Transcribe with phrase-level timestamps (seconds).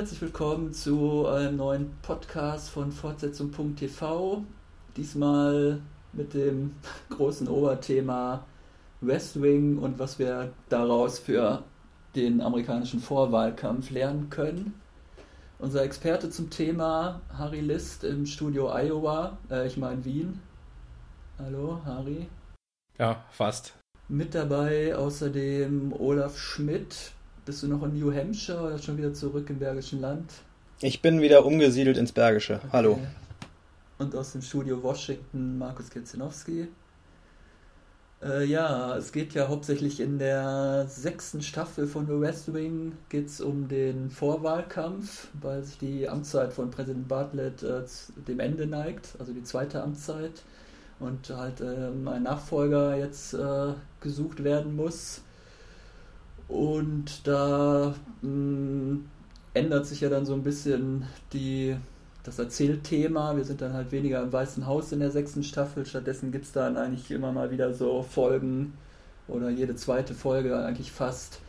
[0.00, 4.42] herzlich willkommen zu einem neuen Podcast von Fortsetzung.tv.
[4.96, 5.82] Diesmal
[6.14, 6.74] mit dem
[7.10, 8.46] großen Oberthema
[9.02, 11.64] West Wing und was wir daraus für
[12.16, 14.80] den amerikanischen Vorwahlkampf lernen können.
[15.58, 20.40] Unser Experte zum Thema, Harry List im Studio Iowa, äh, ich meine Wien.
[21.38, 22.26] Hallo, Harry.
[22.96, 23.74] Ja, fast.
[24.08, 27.12] Mit dabei außerdem Olaf Schmidt.
[27.44, 30.30] Bist du noch in New Hampshire oder schon wieder zurück im Bergischen Land?
[30.80, 32.56] Ich bin wieder umgesiedelt ins Bergische.
[32.56, 32.68] Okay.
[32.72, 32.98] Hallo.
[33.98, 36.68] Und aus dem Studio Washington Markus Ketzinowski.
[38.22, 43.40] Äh, ja, es geht ja hauptsächlich in der sechsten Staffel von The West Wing geht's
[43.40, 47.82] um den Vorwahlkampf, weil sich die Amtszeit von Präsident Bartlett äh,
[48.28, 50.42] dem Ende neigt, also die zweite Amtszeit
[50.98, 55.22] und halt ähm, ein Nachfolger jetzt äh, gesucht werden muss.
[56.50, 59.04] Und da mh, mm,
[59.54, 61.76] ändert sich ja dann so ein bisschen die,
[62.24, 63.36] das Erzählthema.
[63.36, 65.86] Wir sind dann halt weniger im Weißen Haus in der sechsten Staffel.
[65.86, 68.72] Stattdessen gibt es dann eigentlich immer mal wieder so Folgen
[69.28, 71.40] oder jede zweite Folge eigentlich fast,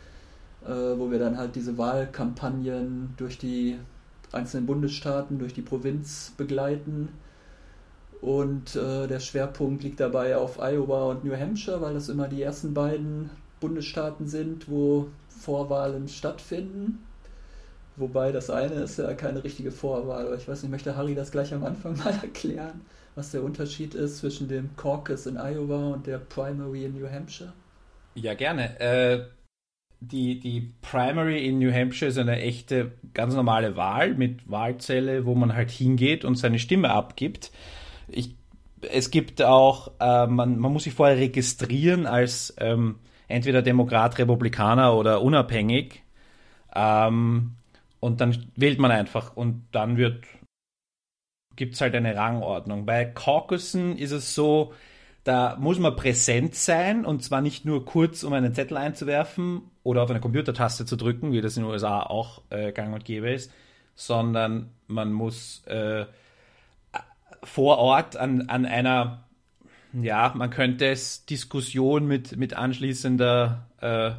[0.65, 3.77] äh, wo wir dann halt diese Wahlkampagnen durch die
[4.31, 7.09] einzelnen Bundesstaaten, durch die Provinz begleiten
[8.21, 12.43] und äh, der Schwerpunkt liegt dabei auf Iowa und New Hampshire, weil das immer die
[12.43, 17.05] ersten beiden Bundesstaaten sind, wo Vorwahlen stattfinden.
[17.95, 20.25] Wobei das eine ist ja keine richtige Vorwahl.
[20.25, 22.81] Aber ich weiß nicht, möchte Harry das gleich am Anfang mal erklären,
[23.15, 27.53] was der Unterschied ist zwischen dem Caucus in Iowa und der Primary in New Hampshire?
[28.15, 28.77] Ja, gerne.
[28.81, 29.25] Äh,
[30.01, 35.35] die, die Primary in New Hampshire ist eine echte, ganz normale Wahl mit Wahlzelle, wo
[35.35, 37.51] man halt hingeht und seine Stimme abgibt
[38.11, 38.35] ich,
[38.81, 42.99] es gibt auch, äh, man, man muss sich vorher registrieren als ähm,
[43.31, 46.03] entweder Demokrat, Republikaner oder unabhängig.
[46.75, 47.53] Ähm,
[47.99, 50.23] und dann wählt man einfach und dann wird
[51.55, 52.85] gibt es halt eine Rangordnung.
[52.85, 54.73] Bei Caucusen ist es so,
[55.23, 60.01] da muss man präsent sein und zwar nicht nur kurz, um einen Zettel einzuwerfen oder
[60.01, 63.29] auf eine Computertaste zu drücken, wie das in den USA auch äh, gang und gäbe
[63.29, 63.51] ist,
[63.93, 66.05] sondern man muss äh,
[67.43, 69.23] vor Ort an, an einer,
[69.93, 74.11] ja, man könnte es Diskussion mit, mit anschließender äh,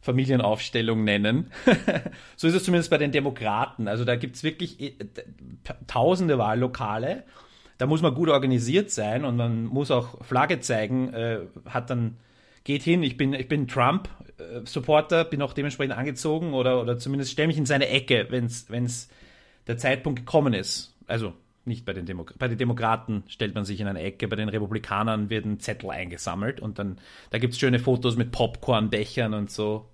[0.00, 1.50] Familienaufstellung nennen.
[2.36, 3.88] so ist es zumindest bei den Demokraten.
[3.88, 4.94] Also da gibt es wirklich äh,
[5.86, 7.24] tausende Wahllokale.
[7.78, 12.16] Da muss man gut organisiert sein und man muss auch Flagge zeigen, äh, hat dann
[12.64, 17.48] geht hin, ich bin, ich bin Trump-Supporter, bin auch dementsprechend angezogen oder, oder zumindest stelle
[17.48, 18.44] mich in seine Ecke, wenn
[18.84, 19.08] es
[19.66, 20.94] der Zeitpunkt gekommen ist.
[21.06, 21.32] Also
[21.70, 24.50] nicht bei den, Demo bei den Demokraten stellt man sich in eine Ecke, bei den
[24.50, 26.98] Republikanern werden Zettel eingesammelt und dann,
[27.30, 29.86] da gibt es schöne Fotos mit Popcornbechern und so.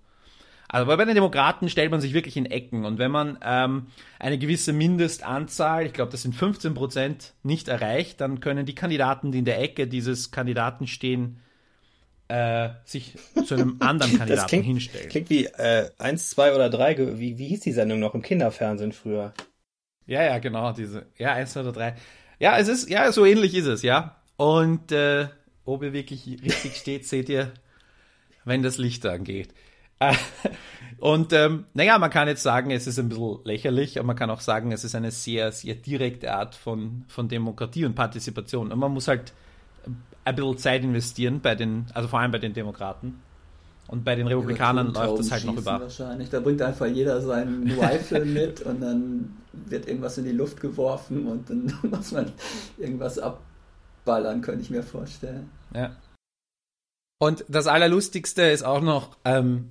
[0.69, 3.87] Also bei den Demokraten stellt man sich wirklich in Ecken und wenn man ähm,
[4.19, 9.31] eine gewisse Mindestanzahl, ich glaube das sind 15 Prozent, nicht erreicht, dann können die Kandidaten,
[9.31, 11.39] die in der Ecke dieses Kandidaten stehen,
[12.29, 13.15] äh, sich
[13.45, 15.09] zu einem anderen Kandidaten klingt, hinstellen.
[15.09, 18.93] Klingt wie äh, 1, 2 oder 3, wie, wie hieß die Sendung noch im Kinderfernsehen
[18.93, 19.33] früher?
[20.07, 21.07] Ja, ja, genau, diese.
[21.19, 21.97] Ja, eins oder drei.
[22.39, 24.17] Ja, es ist, ja, so ähnlich ist es, ja.
[24.37, 25.29] Und äh,
[25.65, 27.53] ob ihr wirklich richtig steht, seht ihr,
[28.45, 29.53] wenn das Licht angeht.
[29.99, 30.15] Äh,
[30.99, 34.31] und ähm, naja, man kann jetzt sagen, es ist ein bisschen lächerlich, aber man kann
[34.31, 38.73] auch sagen, es ist eine sehr, sehr direkte Art von, von Demokratie und Partizipation.
[38.73, 39.33] Und man muss halt
[40.25, 43.23] ein bisschen Zeit investieren bei den, also vor allem bei den Demokraten.
[43.89, 45.81] Und bei den Republikanern läuft das halt noch über.
[45.81, 46.29] Wahrscheinlich.
[46.29, 51.27] Da bringt einfach jeder seinen Rifle mit und dann wird irgendwas in die Luft geworfen
[51.27, 52.33] und dann muss man
[52.79, 55.51] irgendwas abballern, könnte ich mir vorstellen.
[55.75, 55.95] Ja.
[57.19, 59.71] Und das Allerlustigste ist auch noch, ähm,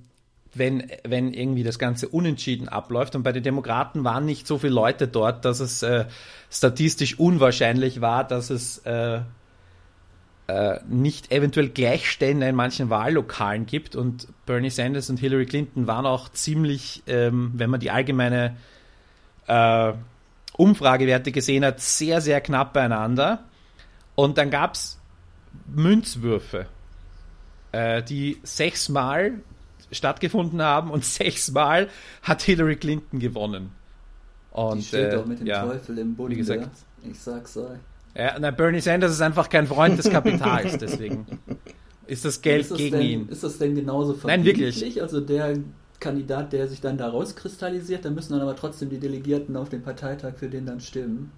[0.54, 3.14] wenn, wenn irgendwie das Ganze unentschieden abläuft.
[3.14, 6.06] Und bei den Demokraten waren nicht so viele Leute dort, dass es äh,
[6.50, 9.20] statistisch unwahrscheinlich war, dass es äh,
[10.48, 13.96] äh, nicht eventuell Gleichstände in manchen Wahllokalen gibt.
[13.96, 18.56] Und Bernie Sanders und Hillary Clinton waren auch ziemlich, ähm, wenn man die allgemeine
[19.48, 19.92] äh,
[20.56, 23.44] Umfragewerte gesehen hat, sehr, sehr knapp beieinander.
[24.14, 24.98] Und dann gab es
[25.66, 26.66] Münzwürfe,
[27.72, 29.40] äh, die sechsmal
[29.90, 31.88] stattgefunden haben und sechsmal
[32.22, 33.72] hat Hillary Clinton gewonnen.
[34.52, 36.34] Und, die steht äh, doch mit dem ja, Teufel im Bunde.
[36.34, 36.70] Wie gesagt,
[37.02, 37.78] ich sag's euch.
[38.16, 41.26] Ja, na, Bernie Sanders ist einfach kein Freund des Kapitals, deswegen
[42.06, 43.28] ist das Geld ist das gegen denn, ihn.
[43.28, 44.56] Ist das denn genauso verbindlich?
[44.56, 45.02] Nein, wirklich.
[45.02, 45.58] Also der
[46.00, 49.82] Kandidat, der sich dann da rauskristallisiert, da müssen dann aber trotzdem die Delegierten auf dem
[49.82, 51.30] Parteitag für den dann stimmen.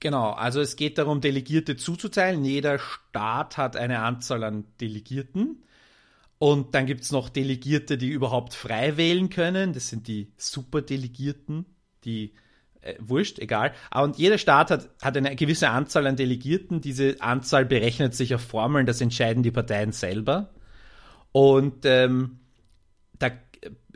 [0.00, 2.44] Genau, also es geht darum, Delegierte zuzuteilen.
[2.44, 5.62] Jeder Staat hat eine Anzahl an Delegierten.
[6.38, 9.72] Und dann gibt es noch Delegierte, die überhaupt frei wählen können.
[9.72, 11.64] Das sind die Superdelegierten,
[12.04, 12.34] die
[12.86, 13.72] äh, wurscht, egal.
[13.94, 16.80] Und jeder Staat hat, hat eine gewisse Anzahl an Delegierten.
[16.80, 20.50] Diese Anzahl berechnet sich auf Formeln, das entscheiden die Parteien selber.
[21.32, 22.38] Und ähm,
[23.18, 23.30] da,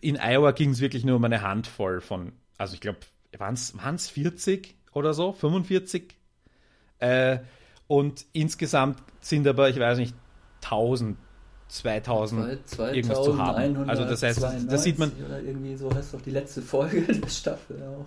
[0.01, 2.99] in Iowa ging es wirklich nur um eine Handvoll von, also ich glaube,
[3.39, 6.15] waren es 40 oder so, 45?
[6.99, 7.39] Äh,
[7.87, 10.15] und insgesamt sind aber, ich weiß nicht,
[10.65, 11.17] 1000
[11.71, 12.59] 2000
[12.93, 13.89] irgendwas zu haben.
[13.89, 15.13] Also das heißt, das sieht man.
[15.25, 18.07] Oder irgendwie so heißt doch die letzte Folge der Staffel auch.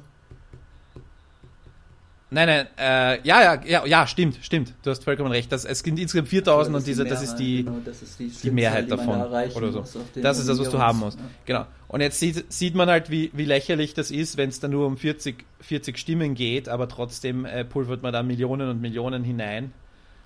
[2.33, 4.73] Nein, nein, äh, ja, ja, ja, ja, stimmt, stimmt.
[4.81, 5.51] Du hast vollkommen recht.
[5.51, 8.49] Das, es sind insgesamt 4000 und diese, das ist die, genau, das ist die, die
[8.49, 9.21] Mehrheit davon.
[9.21, 9.83] Oder so.
[10.15, 11.19] Das ist das, was du haben musst.
[11.19, 11.25] Ja.
[11.45, 11.65] Genau.
[11.87, 14.87] Und jetzt sieht, sieht man halt, wie, wie lächerlich das ist, wenn es dann nur
[14.87, 19.71] um 40, 40 Stimmen geht, aber trotzdem äh, pulvert man da Millionen und Millionen hinein.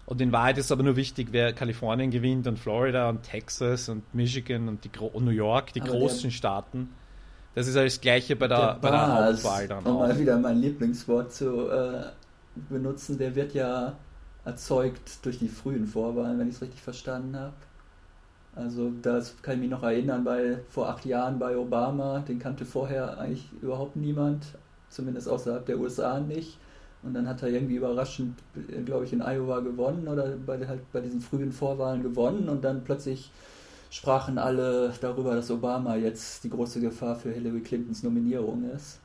[0.05, 4.15] Und in Wahrheit ist aber nur wichtig, wer Kalifornien gewinnt und Florida und Texas und
[4.15, 6.89] Michigan und, die, und New York, die aber großen der, Staaten.
[7.57, 9.83] Das ist das Gleiche bei der, der bei der Hauptwahl dann.
[9.83, 12.03] Um mal wieder mein Lieblingswort zu äh,
[12.69, 13.95] benutzen, der wird ja
[14.45, 17.53] erzeugt durch die frühen Vorwahlen, wenn ich es richtig verstanden habe.
[18.53, 22.63] Also das kann ich mich noch erinnern, bei vor acht Jahren bei Obama, den kannte
[22.63, 24.45] vorher eigentlich überhaupt niemand,
[24.89, 26.59] zumindest außerhalb der USA nicht.
[27.01, 28.37] Und dann hat er irgendwie überraschend,
[28.85, 32.83] glaube ich, in Iowa gewonnen oder bei, halt bei diesen frühen Vorwahlen gewonnen und dann
[32.83, 33.31] plötzlich
[33.89, 38.99] sprachen alle darüber, dass Obama jetzt die große Gefahr für Hillary Clintons Nominierung ist.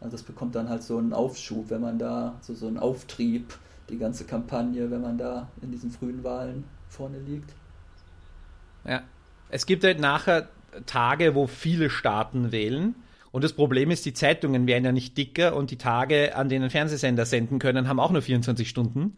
[0.00, 3.58] Also das bekommt dann halt so einen Aufschub, wenn man da, so, so einen Auftrieb,
[3.88, 7.52] die ganze Kampagne, wenn man da in diesen frühen Wahlen vorne liegt.
[8.84, 9.02] Ja,
[9.50, 10.48] es gibt halt nachher
[10.86, 12.94] Tage, wo viele Staaten wählen
[13.32, 16.70] und das Problem ist, die Zeitungen werden ja nicht dicker und die Tage, an denen
[16.70, 19.14] Fernsehsender senden können, haben auch nur 24 Stunden.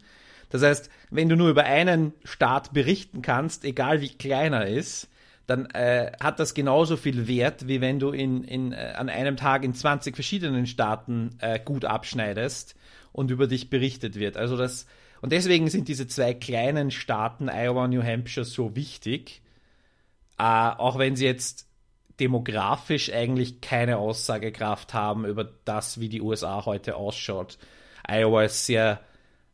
[0.53, 5.09] Das heißt, wenn du nur über einen Staat berichten kannst, egal wie klein er ist,
[5.47, 9.35] dann äh, hat das genauso viel Wert, wie wenn du in, in, äh, an einem
[9.35, 12.75] Tag in 20 verschiedenen Staaten äh, gut abschneidest
[13.11, 14.37] und über dich berichtet wird.
[14.37, 14.85] Also das,
[15.21, 19.41] und deswegen sind diese zwei kleinen Staaten, Iowa und New Hampshire, so wichtig.
[20.37, 21.67] Äh, auch wenn sie jetzt
[22.19, 27.57] demografisch eigentlich keine Aussagekraft haben über das, wie die USA heute ausschaut.
[28.07, 28.99] Iowa ist sehr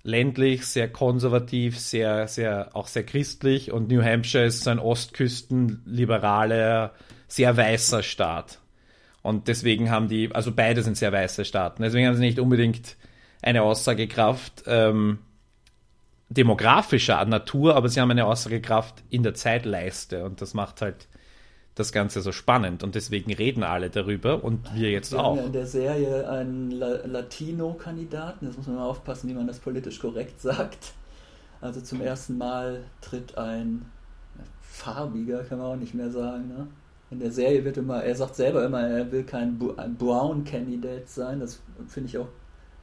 [0.10, 3.72] ländlich, sehr konservativ, sehr, sehr, auch sehr christlich.
[3.72, 6.94] Und New Hampshire ist so ein Ostküsten-liberaler,
[7.28, 8.60] sehr weißer Staat.
[9.22, 12.96] Und deswegen haben die, also beide sind sehr weiße Staaten, deswegen haben sie nicht unbedingt
[13.42, 15.20] eine Aussagekraft ähm,
[16.30, 20.24] demografischer Natur, aber sie haben eine Aussagekraft in der Zeitleiste.
[20.26, 21.08] Und das macht halt
[21.76, 25.32] das Ganze so spannend und deswegen reden alle darüber und wir jetzt wir auch.
[25.32, 29.48] Haben ja in der Serie einen La Latino-Kandidaten, jetzt muss man mal aufpassen, wie man
[29.48, 30.94] das politisch korrekt sagt.
[31.62, 33.86] Also zum ersten Mal tritt ein
[34.62, 36.68] farbiger, kann man auch nicht mehr sagen, ne?
[37.12, 41.40] In der Serie wird immer, er sagt selber immer, er will kein Brown Candidate sein.
[41.40, 42.28] Das finde ich auch,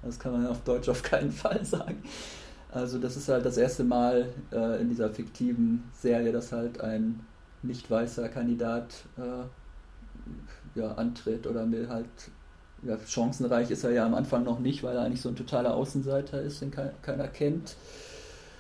[0.02, 2.02] das kann man auf Deutsch auf keinen Fall sagen.
[2.72, 7.20] Also das ist halt das erste Mal äh, in dieser fiktiven Serie, dass halt ein
[7.62, 12.06] nicht weißer Kandidat äh, ja, antritt oder will halt
[12.82, 15.74] ja, chancenreich ist er ja am Anfang noch nicht, weil er eigentlich so ein totaler
[15.74, 17.76] Außenseiter ist, den keiner kennt.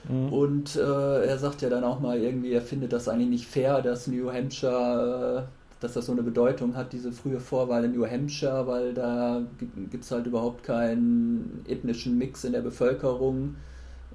[0.08, 0.32] Mhm.
[0.32, 3.82] Und äh, er sagt ja dann auch mal irgendwie, er findet das eigentlich nicht fair,
[3.82, 8.06] dass New Hampshire, äh, dass das so eine Bedeutung hat, diese frühe Vorwahl in New
[8.06, 9.42] Hampshire, weil da
[9.90, 13.56] gibt es halt überhaupt keinen ethnischen Mix in der Bevölkerung.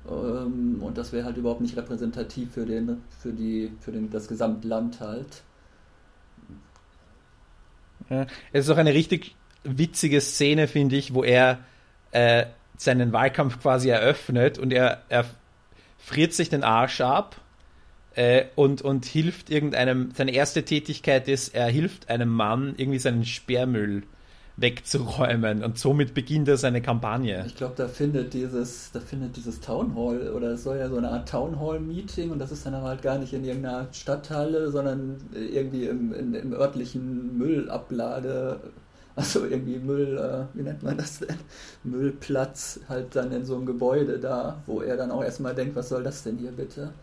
[0.10, 4.28] Ähm, und das wäre halt überhaupt nicht repräsentativ für, den, für, die, für den, das
[4.28, 5.44] Gesamtland halt.
[8.10, 11.60] Ja, es ist auch eine richtig witzige Szene, finde ich, wo er
[12.12, 12.46] äh,
[12.78, 15.26] seinen Wahlkampf quasi eröffnet und er, er
[15.98, 17.40] friert sich den Arsch ab
[18.16, 23.24] äh, und, und hilft irgendeinem, seine erste Tätigkeit ist, er hilft einem Mann irgendwie seinen
[23.24, 24.04] Sperrmüll
[24.58, 27.44] wegzuräumen und somit beginnt er seine Kampagne.
[27.48, 30.98] Ich glaube, da findet dieses, da findet dieses Town Hall oder es soll ja so
[30.98, 33.88] eine Art Town Hall Meeting und das ist dann aber halt gar nicht in irgendeiner
[33.92, 38.60] Stadthalle, sondern irgendwie im, in, im örtlichen Müllablade,
[39.16, 41.36] also irgendwie Müll, äh, wie nennt man das denn?
[41.84, 45.90] Müllplatz halt dann in so einem Gebäude da, wo er dann auch erstmal denkt, was
[45.90, 46.94] soll das denn hier bitte?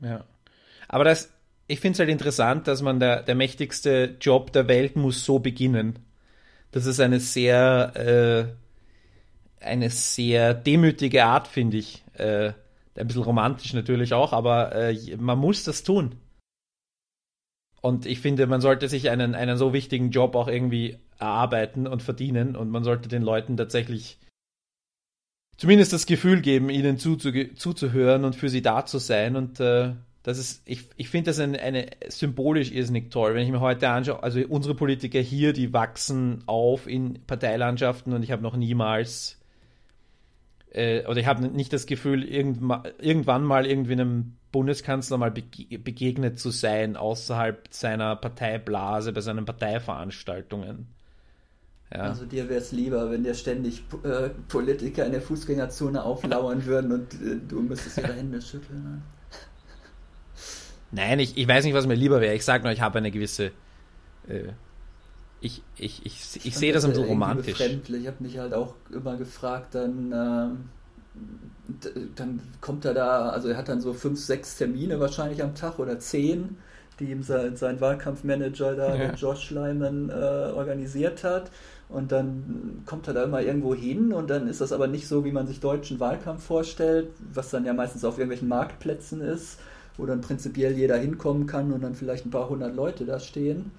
[0.00, 0.24] Ja.
[0.88, 1.31] Aber das,
[1.72, 5.38] ich finde es halt interessant, dass man der, der mächtigste Job der Welt muss so
[5.38, 5.98] beginnen.
[6.70, 8.52] Das ist eine sehr,
[9.60, 12.04] äh, eine sehr demütige Art, finde ich.
[12.14, 12.52] Äh,
[12.94, 16.16] ein bisschen romantisch natürlich auch, aber äh, man muss das tun.
[17.80, 22.02] Und ich finde, man sollte sich einen, einen so wichtigen Job auch irgendwie erarbeiten und
[22.02, 24.18] verdienen und man sollte den Leuten tatsächlich
[25.56, 30.38] zumindest das Gefühl geben, ihnen zuzuhören und für sie da zu sein und äh, das
[30.38, 33.34] ist, ich, ich finde das eine, eine symbolisch irrsinnig toll.
[33.34, 38.22] Wenn ich mir heute anschaue, also unsere Politiker hier, die wachsen auf in Parteilandschaften und
[38.22, 39.40] ich habe noch niemals
[40.70, 46.50] äh, oder ich habe nicht das Gefühl, irgendwann, mal irgendwie einem Bundeskanzler mal begegnet zu
[46.50, 50.86] sein außerhalb seiner Parteiblase, bei seinen Parteiveranstaltungen.
[51.92, 52.00] Ja.
[52.00, 56.92] Also dir wäre es lieber, wenn dir ständig äh, Politiker in der Fußgängerzone auflauern würden
[56.92, 58.82] und äh, du müsstest ihre Hände schütteln.
[58.82, 59.02] Ne?
[60.92, 62.34] Nein, ich, ich weiß nicht, was mir lieber wäre.
[62.34, 63.46] Ich sage nur, ich habe eine gewisse.
[64.28, 64.52] Äh,
[65.40, 67.58] ich ich, ich, ich, ich sehe das, das so romantisch.
[67.58, 68.02] Befremdlich.
[68.02, 70.12] Ich habe mich halt auch immer gefragt, dann.
[70.12, 70.58] Ähm,
[72.16, 75.78] dann kommt er da, also er hat dann so fünf, sechs Termine wahrscheinlich am Tag
[75.78, 76.56] oder zehn,
[76.98, 79.14] die ihm sein, sein Wahlkampfmanager da, ja.
[79.14, 81.50] Josh Lyman, äh, organisiert hat.
[81.88, 85.24] Und dann kommt er da immer irgendwo hin und dann ist das aber nicht so,
[85.26, 89.58] wie man sich deutschen Wahlkampf vorstellt, was dann ja meistens auf irgendwelchen Marktplätzen ist,
[89.96, 93.72] wo dann prinzipiell jeder hinkommen kann und dann vielleicht ein paar hundert Leute da stehen.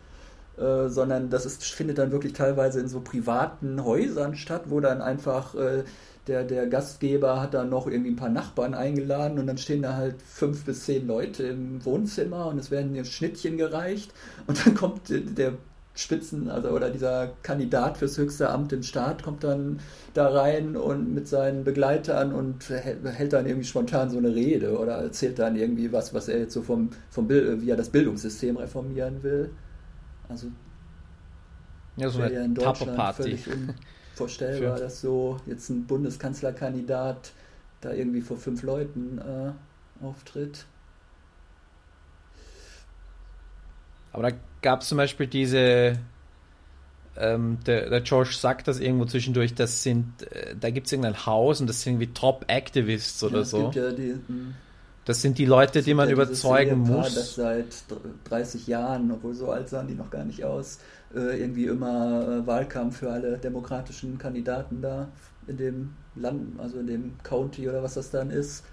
[0.57, 5.01] Äh, sondern das ist, findet dann wirklich teilweise in so privaten Häusern statt, wo dann
[5.01, 5.83] einfach äh,
[6.27, 9.95] der, der Gastgeber hat dann noch irgendwie ein paar Nachbarn eingeladen und dann stehen da
[9.95, 14.13] halt fünf bis zehn Leute im Wohnzimmer und es werden Schnittchen gereicht
[14.45, 15.53] und dann kommt der
[15.95, 19.79] Spitzen, also oder dieser Kandidat fürs höchste Amt im Staat kommt dann
[20.15, 24.95] da rein und mit seinen Begleitern und hält dann irgendwie spontan so eine Rede oder
[24.95, 28.57] erzählt dann irgendwie was, was er jetzt so vom, vom Bild, wie er das Bildungssystem
[28.57, 29.51] reformieren will.
[30.29, 30.47] Also
[31.95, 37.33] ja, so eine in Deutschland völlig unvorstellbar, dass so jetzt ein Bundeskanzlerkandidat
[37.81, 40.65] da irgendwie vor fünf Leuten äh, auftritt.
[44.13, 45.97] Aber da gab es zum Beispiel diese,
[47.17, 51.25] ähm, der, der George sagt das irgendwo zwischendurch, das sind, äh, da gibt es irgendein
[51.25, 53.71] Haus und das sind irgendwie Top-Activists oder ja, so.
[53.73, 54.53] Ja die, hm.
[55.05, 57.15] das sind die Leute, die man ja überzeugen muss.
[57.15, 57.67] Das seit
[58.25, 60.79] 30 Jahren, obwohl so alt sahen die noch gar nicht aus,
[61.13, 65.09] äh, irgendwie immer äh, Wahlkampf für alle demokratischen Kandidaten da
[65.47, 68.63] in dem Land, also in dem County oder was das dann ist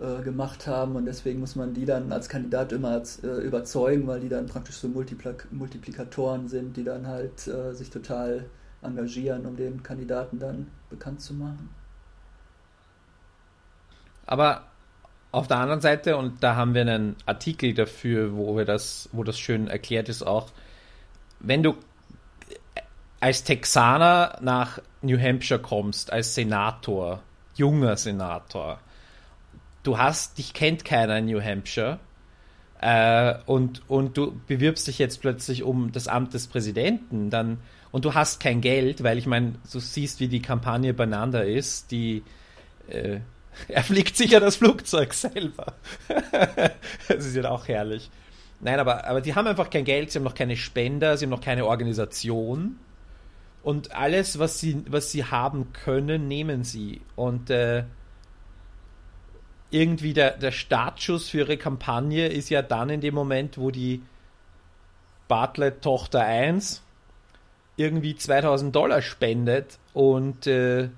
[0.00, 4.06] äh, gemacht haben und deswegen muss man die dann als Kandidat immer als, äh, überzeugen,
[4.06, 8.46] weil die dann praktisch so Multipl Multiplikatoren sind, die dann halt äh, sich total
[8.82, 11.70] engagieren, um den Kandidaten dann bekannt zu machen.
[14.26, 14.64] Aber
[15.32, 19.24] auf der anderen Seite, und da haben wir einen Artikel dafür, wo wir das, wo
[19.24, 20.50] das schön erklärt ist, auch,
[21.40, 21.76] wenn du
[23.20, 27.20] als Texaner nach New Hampshire kommst, als Senator,
[27.54, 28.80] junger Senator,
[29.84, 32.00] du hast, dich kennt keiner in New Hampshire
[32.80, 37.58] äh, und, und du bewirbst dich jetzt plötzlich um das Amt des Präsidenten, dann
[37.92, 41.92] und du hast kein Geld, weil ich meine, du siehst, wie die Kampagne beieinander ist,
[41.92, 42.24] die
[42.88, 43.20] äh,
[43.68, 45.74] er fliegt sicher das Flugzeug selber.
[47.08, 48.10] das ist ja auch herrlich.
[48.60, 51.30] Nein, aber, aber die haben einfach kein Geld, sie haben noch keine Spender, sie haben
[51.30, 52.76] noch keine Organisation.
[53.62, 57.00] Und alles, was sie, was sie haben können, nehmen sie.
[57.16, 57.84] Und äh,
[59.74, 64.02] irgendwie der, der Startschuss für ihre Kampagne ist ja dann in dem Moment, wo die
[65.26, 66.80] Bartlett Tochter 1
[67.76, 70.90] irgendwie 2000 Dollar spendet und äh,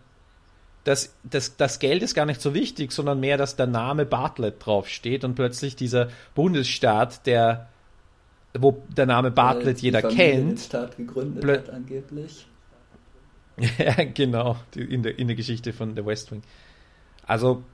[0.84, 4.64] das, das, das Geld ist gar nicht so wichtig, sondern mehr, dass der Name Bartlett
[4.64, 7.68] draufsteht und plötzlich dieser Bundesstaat, der
[8.58, 10.50] wo der Name Bartlett jeder kennt.
[10.50, 12.46] Den Staat gegründet hat angeblich.
[13.78, 16.42] ja, genau, in der, in der Geschichte von der West Wing.
[17.26, 17.64] Also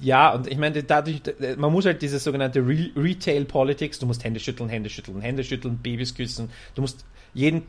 [0.00, 1.22] ja, und ich meine, dadurch,
[1.56, 5.42] man muss halt diese sogenannte Re Retail Politics, du musst Hände schütteln, Hände schütteln, Hände
[5.42, 7.62] schütteln, Babys küssen, du musst jeden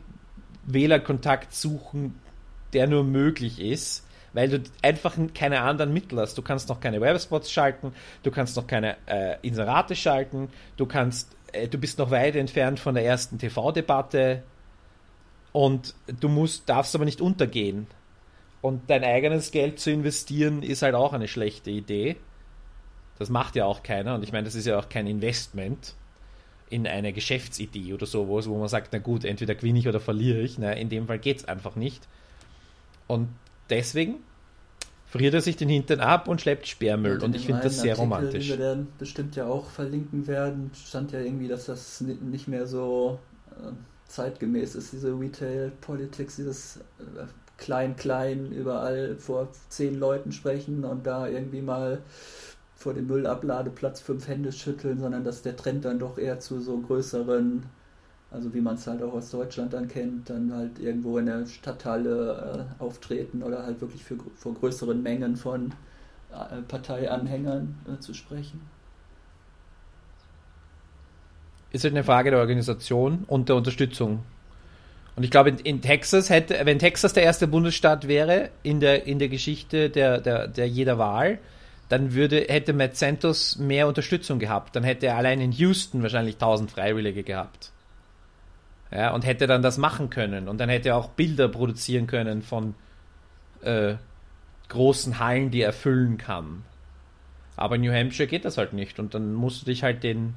[0.66, 2.18] Wählerkontakt suchen,
[2.72, 6.36] der nur möglich ist, weil du einfach keine anderen Mittel hast.
[6.36, 7.92] Du kannst noch keine Werbespots schalten,
[8.22, 12.78] du kannst noch keine äh, Inserate schalten, du kannst, äh, du bist noch weit entfernt
[12.78, 14.42] von der ersten TV-Debatte
[15.52, 17.86] und du musst, darfst aber nicht untergehen.
[18.60, 22.16] Und dein eigenes Geld zu investieren ist halt auch eine schlechte Idee.
[23.18, 24.14] Das macht ja auch keiner.
[24.14, 25.94] Und ich meine, das ist ja auch kein Investment
[26.70, 30.40] in eine Geschäftsidee oder sowas, wo man sagt, na gut, entweder gewinne ich oder verliere
[30.40, 30.58] ich.
[30.58, 32.06] Na, in dem Fall geht es einfach nicht.
[33.06, 33.28] Und
[33.70, 34.16] deswegen
[35.06, 37.14] friert er sich den Hintern ab und schleppt Sperrmüll.
[37.14, 38.48] Und, und ich finde das sehr Artikel, romantisch.
[38.48, 42.66] Den wir dann bestimmt ja auch verlinken werden, stand ja irgendwie, dass das nicht mehr
[42.66, 43.18] so
[43.52, 43.72] äh,
[44.06, 47.24] zeitgemäß ist, diese Retail Politics, dieses äh,
[47.58, 52.00] klein, klein überall vor zehn Leuten sprechen und da irgendwie mal
[52.74, 56.78] vor dem Müllabladeplatz fünf Hände schütteln, sondern dass der Trend dann doch eher zu so
[56.78, 57.64] größeren,
[58.30, 61.44] also wie man es halt auch aus Deutschland dann kennt, dann halt irgendwo in der
[61.46, 65.72] Stadthalle äh, auftreten oder halt wirklich für, vor größeren Mengen von
[66.32, 68.60] äh, Parteianhängern äh, zu sprechen.
[71.70, 74.20] ist halt eine Frage der Organisation und der Unterstützung.
[75.18, 79.04] Und ich glaube, in, in, Texas hätte, wenn Texas der erste Bundesstaat wäre in der,
[79.08, 81.40] in der Geschichte der, der, der jeder Wahl,
[81.88, 84.76] dann würde, hätte Matt Santos mehr Unterstützung gehabt.
[84.76, 87.72] Dann hätte er allein in Houston wahrscheinlich 1000 Freiwillige gehabt.
[88.92, 90.46] Ja, und hätte dann das machen können.
[90.46, 92.76] Und dann hätte er auch Bilder produzieren können von
[93.62, 93.96] äh,
[94.68, 96.62] großen Hallen, die er füllen kann.
[97.56, 99.00] Aber in New Hampshire geht das halt nicht.
[99.00, 100.34] Und dann musst du dich halt den,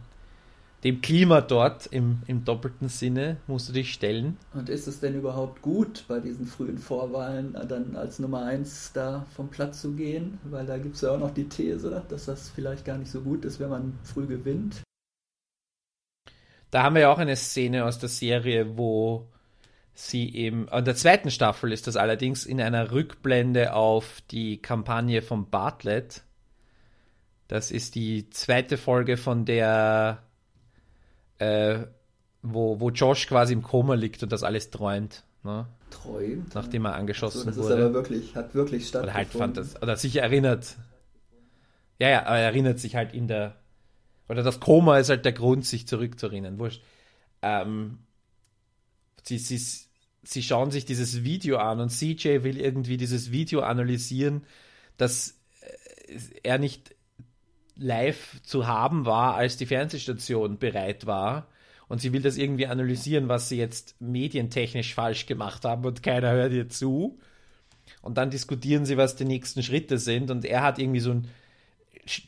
[0.83, 4.37] dem Klima dort im, im doppelten Sinne musst du dich stellen.
[4.53, 9.25] Und ist es denn überhaupt gut, bei diesen frühen Vorwahlen dann als Nummer 1 da
[9.35, 10.39] vom Platz zu gehen?
[10.45, 13.21] Weil da gibt es ja auch noch die These, dass das vielleicht gar nicht so
[13.21, 14.81] gut ist, wenn man früh gewinnt.
[16.71, 19.27] Da haben wir ja auch eine Szene aus der Serie, wo
[19.93, 25.21] sie eben, in der zweiten Staffel ist das allerdings in einer Rückblende auf die Kampagne
[25.21, 26.23] von Bartlett.
[27.47, 30.23] Das ist die zweite Folge von der
[31.41, 31.87] äh,
[32.43, 35.23] wo, wo Josh quasi im Koma liegt und das alles träumt.
[35.43, 35.67] Ne?
[35.89, 36.53] Träumt?
[36.53, 37.69] Nachdem er angeschossen also, das wurde.
[37.69, 39.09] Das ist aber wirklich, hat wirklich stattgefunden.
[39.09, 40.77] Oder halt fand das, oder sich erinnert.
[41.99, 43.55] Ja, ja, aber er erinnert sich halt in der,
[44.29, 46.59] oder das Koma ist halt der Grund, sich zurückzuerinnern.
[46.59, 46.83] Wurscht.
[47.41, 47.99] Ähm,
[49.23, 49.59] sie, sie,
[50.23, 54.45] sie schauen sich dieses Video an und CJ will irgendwie dieses Video analysieren,
[54.97, 55.39] dass
[56.07, 56.95] äh, er nicht
[57.75, 61.47] live zu haben war, als die Fernsehstation bereit war.
[61.87, 66.31] Und sie will das irgendwie analysieren, was sie jetzt medientechnisch falsch gemacht haben und keiner
[66.31, 67.19] hört ihr zu.
[68.01, 70.31] Und dann diskutieren sie, was die nächsten Schritte sind.
[70.31, 71.27] Und er hat irgendwie so ein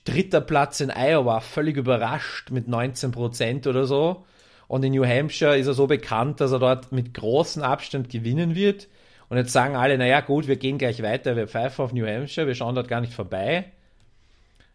[0.03, 4.25] dritter Platz in Iowa, völlig überrascht mit 19 Prozent oder so.
[4.67, 8.55] Und in New Hampshire ist er so bekannt, dass er dort mit großem Abstand gewinnen
[8.55, 8.89] wird.
[9.29, 12.47] Und jetzt sagen alle, naja gut, wir gehen gleich weiter, wir pfeifen auf New Hampshire,
[12.47, 13.71] wir schauen dort gar nicht vorbei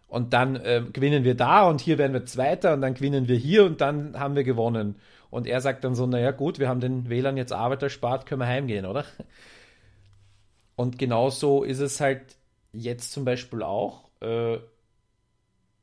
[0.08, 3.36] und dann äh, gewinnen wir da und hier werden wir Zweiter und dann gewinnen wir
[3.36, 4.96] hier und dann haben wir gewonnen.
[5.30, 8.40] Und er sagt dann so, naja gut, wir haben den Wählern jetzt Arbeit erspart, können
[8.40, 9.04] wir heimgehen, oder?
[10.76, 12.36] Und genauso ist es halt
[12.72, 14.08] jetzt zum Beispiel auch.
[14.20, 14.58] Äh,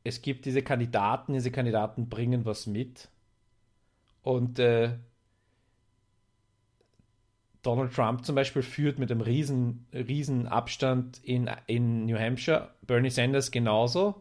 [0.03, 3.09] es gibt diese Kandidaten, diese Kandidaten bringen was mit.
[4.23, 4.91] Und äh,
[7.65, 13.09] Donald Trump zum Beispiel führt mit einem riesen, riesen Abstand in, in New Hampshire, Bernie
[13.09, 14.15] Sanders genauso,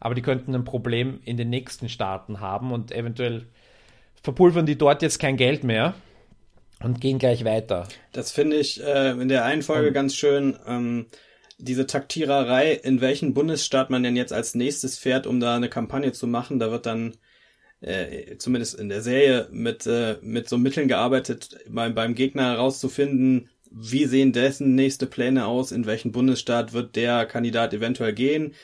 [0.00, 3.46] aber die könnten ein Problem in den nächsten Staaten haben und eventuell
[4.22, 5.94] verpulvern die dort jetzt kein Geld mehr
[6.82, 7.86] und gehen gleich weiter.
[8.12, 10.58] Das finde ich äh, in der einen Folge und, ganz schön.
[10.66, 11.06] Ähm,
[11.58, 16.12] diese Taktiererei, in welchen Bundesstaat man denn jetzt als nächstes fährt, um da eine Kampagne
[16.12, 17.16] zu machen, da wird dann
[17.80, 23.48] äh, zumindest in der Serie mit, äh, mit so Mitteln gearbeitet, beim, beim Gegner herauszufinden,
[23.70, 28.54] wie sehen dessen nächste Pläne aus, in welchen Bundesstaat wird der Kandidat eventuell gehen,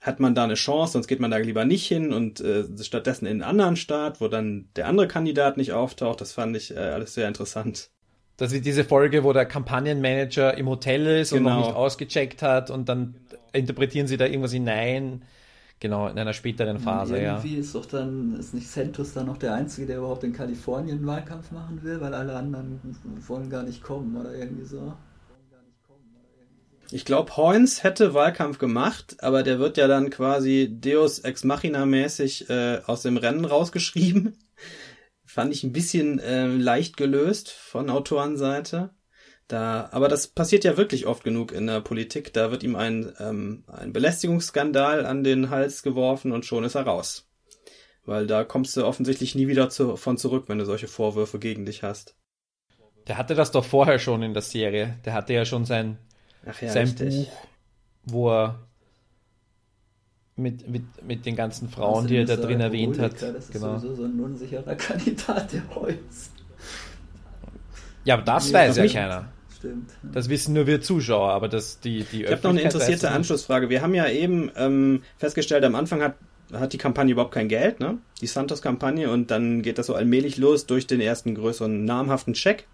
[0.00, 3.26] hat man da eine Chance, sonst geht man da lieber nicht hin und äh, stattdessen
[3.26, 6.20] in einen anderen Staat, wo dann der andere Kandidat nicht auftaucht.
[6.20, 7.90] Das fand ich äh, alles sehr interessant.
[8.38, 11.38] Das ist diese Folge, wo der Kampagnenmanager im Hotel ist genau.
[11.38, 11.66] und noch genau.
[11.66, 13.16] nicht ausgecheckt hat und dann
[13.52, 15.22] interpretieren sie da irgendwas hinein.
[15.80, 17.36] Genau, in einer späteren Phase, irgendwie ja.
[17.36, 20.98] Irgendwie ist doch dann, ist nicht Santos dann noch der Einzige, der überhaupt in Kalifornien
[20.98, 22.78] einen Wahlkampf machen will, weil alle anderen
[23.26, 24.92] wollen gar nicht kommen oder irgendwie so.
[26.92, 31.86] Ich glaube, Hoynes hätte Wahlkampf gemacht, aber der wird ja dann quasi Deus Ex Machina
[31.86, 34.36] mäßig äh, aus dem Rennen rausgeschrieben.
[35.24, 38.90] Fand ich ein bisschen äh, leicht gelöst von Autorenseite.
[39.50, 42.32] Da, aber das passiert ja wirklich oft genug in der Politik.
[42.32, 46.86] Da wird ihm ein, ähm, ein Belästigungsskandal an den Hals geworfen und schon ist er
[46.86, 47.28] raus.
[48.04, 51.66] Weil da kommst du offensichtlich nie wieder zu, von zurück, wenn du solche Vorwürfe gegen
[51.66, 52.14] dich hast.
[53.08, 54.96] Der hatte das doch vorher schon in der Serie.
[55.04, 55.98] Der hatte ja schon sein,
[56.46, 57.32] ja, sein Buch,
[58.04, 58.60] wo er
[60.36, 63.20] mit, mit, mit den ganzen Frauen, die er da drin erwähnt hat.
[63.20, 63.78] Das ist genau.
[63.78, 66.30] sowieso so ein unsicherer Kandidat, der Holz.
[68.04, 69.90] Ja, aber das nee, weiß ja keiner stimmt.
[70.02, 72.24] Das wissen nur wir Zuschauer, aber das die die.
[72.24, 73.70] Ich habe noch eine interessierte Anschlussfrage.
[73.70, 76.14] Wir haben ja eben ähm, festgestellt, am Anfang hat
[76.52, 77.98] hat die Kampagne überhaupt kein Geld, ne?
[78.20, 82.66] Die Santos-Kampagne und dann geht das so allmählich los durch den ersten größeren namhaften Check.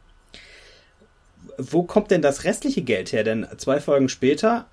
[1.58, 3.22] Wo kommt denn das restliche Geld her?
[3.22, 4.66] Denn zwei Folgen später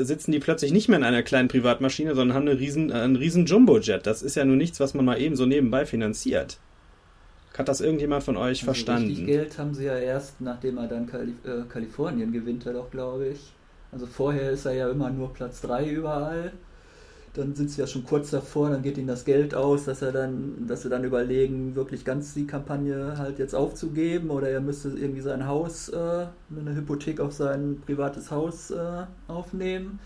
[0.00, 3.46] sitzen die plötzlich nicht mehr in einer kleinen Privatmaschine, sondern haben eine riesen, einen riesen
[3.46, 4.06] Jumbo-Jet.
[4.06, 6.58] Das ist ja nur nichts, was man mal eben so nebenbei finanziert.
[7.56, 9.08] Hat das irgendjemand von euch also verstanden?
[9.08, 12.90] Richtig Geld haben sie ja erst, nachdem er dann Kali äh, Kalifornien gewinnt, er doch,
[12.90, 13.52] glaube ich.
[13.90, 16.52] Also vorher ist er ja immer nur Platz 3 überall.
[17.34, 20.12] Dann sind sie ja schon kurz davor, dann geht ihnen das Geld aus, dass er
[20.12, 24.90] dann, dass sie dann überlegen, wirklich ganz die Kampagne halt jetzt aufzugeben oder er müsste
[24.90, 29.98] irgendwie sein Haus, äh, eine Hypothek auf sein privates Haus äh, aufnehmen.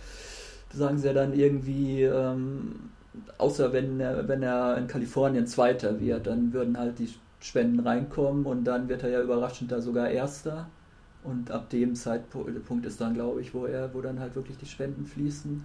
[0.72, 2.90] Da sagen sie ja dann irgendwie, ähm,
[3.38, 7.09] außer wenn er, wenn er in Kalifornien Zweiter wird, dann würden halt die
[7.40, 10.68] Spenden reinkommen und dann wird er ja überraschend da sogar Erster.
[11.22, 14.66] Und ab dem Zeitpunkt ist dann, glaube ich, wo er, wo dann halt wirklich die
[14.66, 15.64] Spenden fließen.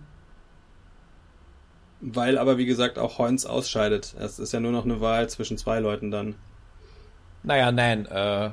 [2.01, 4.15] Weil aber, wie gesagt, auch Heunz ausscheidet.
[4.19, 6.33] Es ist ja nur noch eine Wahl zwischen zwei Leuten dann.
[7.43, 8.07] Naja, nein.
[8.07, 8.49] Äh,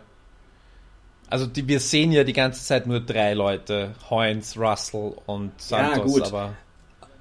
[1.30, 3.94] also die, wir sehen ja die ganze Zeit nur drei Leute.
[4.10, 5.96] Heunz, Russell und Santos.
[5.96, 6.22] Ja, gut.
[6.26, 6.54] Aber,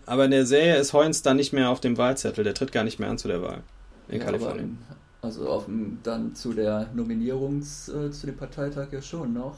[0.06, 2.44] aber in der Serie ist Heunz dann nicht mehr auf dem Wahlzettel.
[2.44, 3.64] Der tritt gar nicht mehr an zu der Wahl
[4.10, 4.78] in ja, Kalifornien.
[5.28, 5.66] Also auf,
[6.04, 9.58] dann zu der Nominierungs, äh, zu dem Parteitag ja schon noch.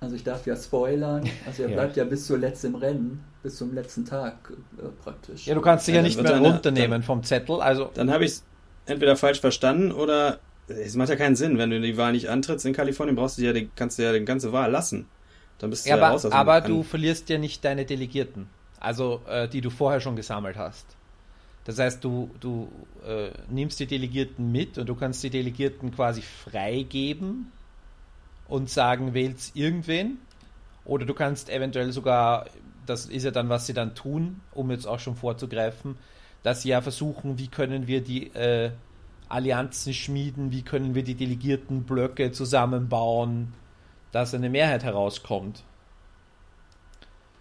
[0.00, 1.24] Also ich darf ja spoilern.
[1.46, 1.76] Also er ja.
[1.76, 5.46] bleibt ja bis zuletzt im Rennen, bis zum letzten Tag äh, praktisch.
[5.46, 7.60] Ja, du kannst dich ja, ja nicht mehr runternehmen dann, vom Zettel.
[7.60, 8.44] Also dann habe ich es
[8.86, 11.56] entweder falsch verstanden oder es macht ja keinen Sinn.
[11.56, 14.12] Wenn du die Wahl nicht antrittst in Kalifornien, brauchst du ja die, kannst du ja
[14.12, 15.06] die ganze Wahl lassen.
[15.58, 16.26] Dann bist du ja, ja raus.
[16.26, 18.48] Aber du verlierst ja nicht deine Delegierten,
[18.80, 20.96] also äh, die du vorher schon gesammelt hast.
[21.64, 22.68] Das heißt, du, du
[23.06, 27.52] äh, nimmst die Delegierten mit und du kannst die Delegierten quasi freigeben
[28.48, 30.18] und sagen, wählst irgendwen.
[30.84, 32.46] Oder du kannst eventuell sogar,
[32.84, 35.96] das ist ja dann, was sie dann tun, um jetzt auch schon vorzugreifen,
[36.42, 38.70] dass sie ja versuchen, wie können wir die äh,
[39.30, 43.54] Allianzen schmieden, wie können wir die Delegiertenblöcke zusammenbauen,
[44.12, 45.64] dass eine Mehrheit herauskommt.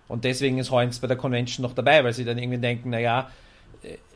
[0.08, 3.30] Und deswegen ist Heinz bei der Convention noch dabei, weil sie dann irgendwie denken, naja,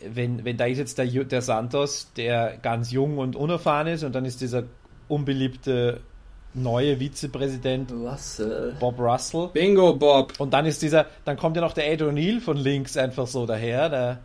[0.01, 4.15] wenn, wenn da ist jetzt der, der Santos, der ganz jung und unerfahren ist, und
[4.15, 4.63] dann ist dieser
[5.07, 6.01] unbeliebte
[6.53, 8.75] neue Vizepräsident Russell.
[8.79, 9.49] Bob Russell.
[9.53, 10.33] Bingo, Bob.
[10.39, 13.45] Und dann ist dieser, dann kommt ja noch der Ed O'Neill von links einfach so
[13.45, 14.19] daher, der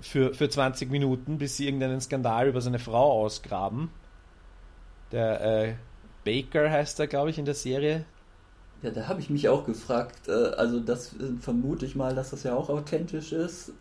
[0.00, 3.90] für, für 20 Minuten, bis sie irgendeinen Skandal über seine Frau ausgraben.
[5.12, 5.74] Der äh,
[6.24, 8.04] Baker heißt er, glaube ich, in der Serie.
[8.82, 10.28] Ja, da habe ich mich auch gefragt.
[10.28, 13.72] Äh, also das äh, vermute ich mal, dass das ja auch authentisch ist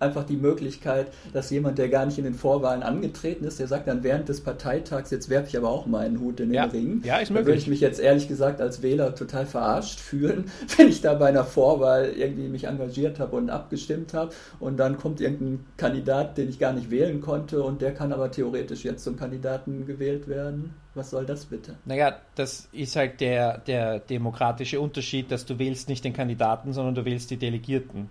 [0.00, 3.86] einfach die Möglichkeit, dass jemand, der gar nicht in den Vorwahlen angetreten ist, der sagt
[3.86, 6.64] dann während des Parteitags, jetzt werfe ich aber auch meinen Hut in den ja.
[6.64, 7.02] Ring.
[7.04, 7.44] Ja, ist möglich.
[7.44, 11.14] Da würde ich mich jetzt ehrlich gesagt als Wähler total verarscht fühlen, wenn ich da
[11.14, 16.36] bei einer Vorwahl irgendwie mich engagiert habe und abgestimmt habe und dann kommt irgendein Kandidat,
[16.36, 20.26] den ich gar nicht wählen konnte und der kann aber theoretisch jetzt zum Kandidaten gewählt
[20.26, 20.74] werden.
[20.94, 21.76] Was soll das bitte?
[21.84, 26.96] Naja, das ist halt der, der demokratische Unterschied, dass du wählst nicht den Kandidaten, sondern
[26.96, 28.10] du wählst die Delegierten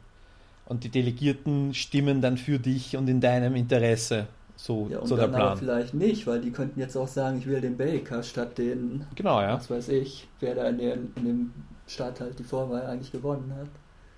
[0.69, 4.27] und die Delegierten stimmen dann für dich und in deinem Interesse.
[4.55, 5.57] So, ja, und so der Plan.
[5.57, 9.41] Vielleicht nicht, weil die könnten jetzt auch sagen, ich will den Baker statt den, genau,
[9.41, 9.55] ja.
[9.55, 11.53] was weiß ich, wer da in, der, in dem
[11.87, 13.69] Staat halt die Vorwahl eigentlich gewonnen hat.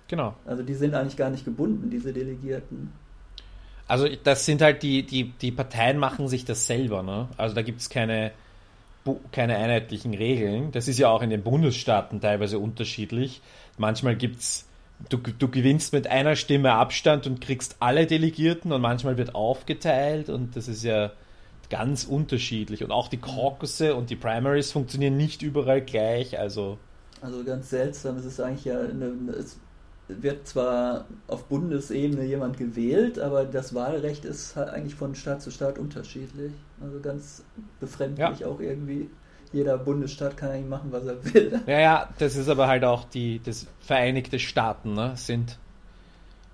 [0.08, 0.34] Genau.
[0.44, 2.92] Also die sind eigentlich gar nicht gebunden, diese Delegierten.
[3.88, 7.28] Also das sind halt die, die, die Parteien machen sich das selber, ne?
[7.36, 8.32] Also da gibt es keine,
[9.30, 10.70] keine einheitlichen Regeln.
[10.72, 13.40] Das ist ja auch in den Bundesstaaten teilweise unterschiedlich.
[13.78, 14.66] Manchmal gibt es
[15.08, 20.28] du, du gewinnst mit einer Stimme Abstand und kriegst alle Delegierten und manchmal wird aufgeteilt
[20.28, 21.12] und das ist ja
[21.70, 22.84] ganz unterschiedlich.
[22.84, 26.78] Und auch die Caucusse und die Primaries funktionieren nicht überall gleich, also.
[27.20, 29.58] Also ganz seltsam, es ist eigentlich ja eine, es
[30.08, 35.50] wird zwar auf Bundesebene jemand gewählt, aber das Wahlrecht ist halt eigentlich von Staat zu
[35.50, 36.52] Staat unterschiedlich.
[36.82, 37.44] Also ganz
[37.80, 38.46] befremdlich ja.
[38.46, 39.08] auch irgendwie
[39.52, 41.60] jeder Bundesstaat kann eigentlich machen, was er will.
[41.66, 45.12] Ja, ja, das ist aber halt auch die das Vereinigte Staaten, ne?
[45.16, 45.58] sind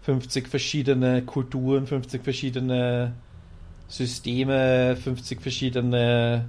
[0.03, 3.13] 50 verschiedene Kulturen, 50 verschiedene
[3.89, 6.47] Systeme, 50 verschiedene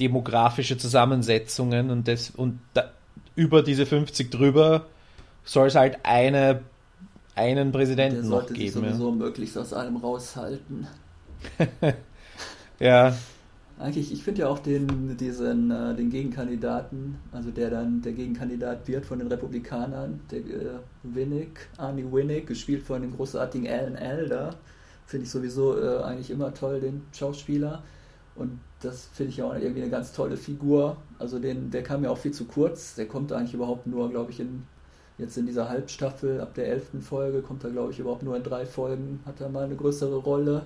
[0.00, 2.90] demografische Zusammensetzungen und das und da,
[3.34, 4.86] über diese 50 drüber
[5.44, 6.62] soll es halt eine
[7.34, 8.58] einen Präsidenten Der noch geben.
[8.58, 9.14] Sich sowieso ja.
[9.14, 10.86] möglichst aus allem raushalten.
[12.80, 13.16] ja,
[13.78, 18.88] eigentlich, ich finde ja auch den, diesen, äh, den Gegenkandidaten, also der dann der Gegenkandidat
[18.88, 24.54] wird von den Republikanern, der äh, Winnick, Arnie Winnick, gespielt von dem großartigen Alan Elder,
[25.06, 27.82] finde ich sowieso äh, eigentlich immer toll, den Schauspieler.
[28.34, 30.96] Und das finde ich ja auch irgendwie eine ganz tolle Figur.
[31.18, 32.94] Also den, der kam ja auch viel zu kurz.
[32.94, 34.62] Der kommt eigentlich überhaupt nur, glaube ich, in
[35.18, 38.42] jetzt in dieser Halbstaffel ab der elften Folge kommt er, glaube ich, überhaupt nur in
[38.42, 40.62] drei Folgen, hat er mal eine größere Rolle.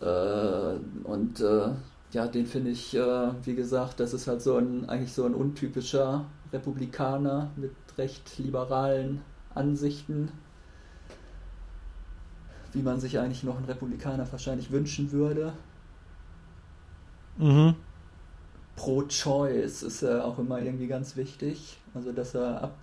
[0.00, 1.68] Äh, und äh,
[2.12, 5.34] ja, den finde ich, äh, wie gesagt, das ist halt so ein, eigentlich so ein
[5.34, 9.22] untypischer Republikaner mit recht liberalen
[9.54, 10.30] Ansichten,
[12.72, 15.52] wie man sich eigentlich noch einen Republikaner wahrscheinlich wünschen würde.
[17.38, 17.74] Mhm.
[18.76, 21.78] Pro-Choice ist ja auch immer irgendwie ganz wichtig.
[21.94, 22.76] Also, dass er, ab,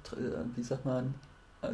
[0.55, 1.13] wie sagt man,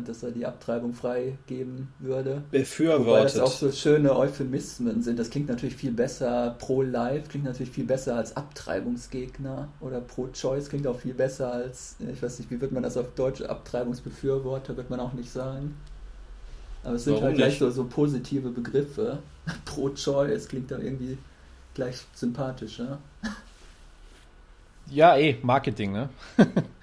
[0.06, 2.44] dass er die Abtreibung freigeben würde.
[2.52, 3.08] Befürwortet.
[3.08, 5.20] Weil das auch so schöne Euphemismen sind.
[5.20, 10.88] Das klingt natürlich viel besser, pro-life klingt natürlich viel besser als Abtreibungsgegner oder pro-choice klingt
[10.88, 14.90] auch viel besser als, ich weiß nicht, wie wird man das auf Deutsch, Abtreibungsbefürworter, wird
[14.90, 15.76] man auch nicht sagen.
[16.84, 19.20] Aber es sind Warum halt gleich so, so positive Begriffe.
[19.66, 21.18] Pro-Choice klingt da irgendwie
[21.74, 23.00] gleich sympathischer.
[24.92, 26.10] Ja, eh, Marketing, ne?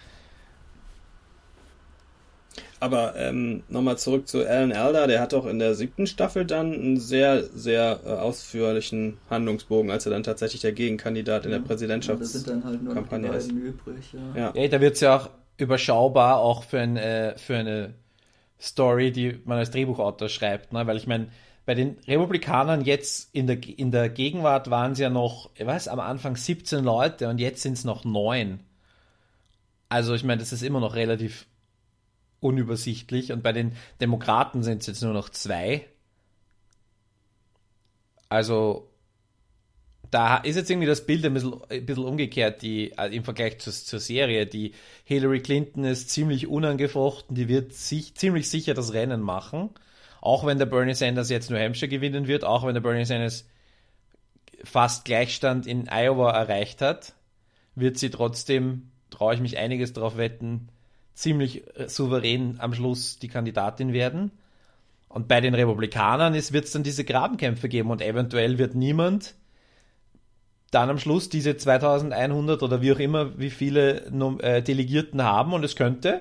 [2.87, 6.73] Aber ähm, nochmal zurück zu Alan Elder, der hat doch in der siebten Staffel dann
[6.73, 13.27] einen sehr, sehr äh, ausführlichen Handlungsbogen, als er dann tatsächlich der Gegenkandidat in der Präsidentschaftskampagne
[13.27, 13.51] ja, ist.
[13.51, 14.41] Übrig, ja.
[14.41, 14.53] ja.
[14.55, 17.95] ja da wird es ja auch überschaubar, auch für, ein, äh, für eine
[18.61, 20.73] Story, die man als Drehbuchautor schreibt.
[20.73, 20.87] Ne?
[20.87, 21.27] Weil ich meine,
[21.65, 25.89] bei den Republikanern jetzt in der, in der Gegenwart waren es ja noch, ich weiß,
[25.89, 28.61] am Anfang 17 Leute und jetzt sind es noch neun.
[29.89, 31.47] Also ich meine, das ist immer noch relativ
[32.47, 35.87] unübersichtlich und bei den Demokraten sind es jetzt nur noch zwei.
[38.29, 38.89] Also
[40.11, 43.59] da ist jetzt irgendwie das Bild ein bisschen, ein bisschen umgekehrt die, äh, im Vergleich
[43.59, 44.47] zur, zur, Serie.
[44.47, 44.73] Die
[45.05, 49.71] Hillary Clinton ist ziemlich unangefochten, die wird sich ziemlich sicher das Rennen machen.
[50.21, 53.47] Auch wenn der Bernie Sanders jetzt New Hampshire gewinnen wird, auch wenn der Bernie Sanders
[54.65, 57.15] fast Gleichstand in Iowa erreicht hat,
[57.75, 60.69] wird sie trotzdem, traue ich mich einiges darauf wetten,
[61.17, 64.31] ziemlich äh, souverän am Schluss die Kandidatin werden.
[65.09, 69.35] Und bei den Republikanern wird es dann diese Grabenkämpfe geben und eventuell wird niemand
[70.71, 74.07] dann am Schluss diese 2100 oder wie auch immer, wie viele
[74.41, 76.21] äh, Delegierten haben und es könnte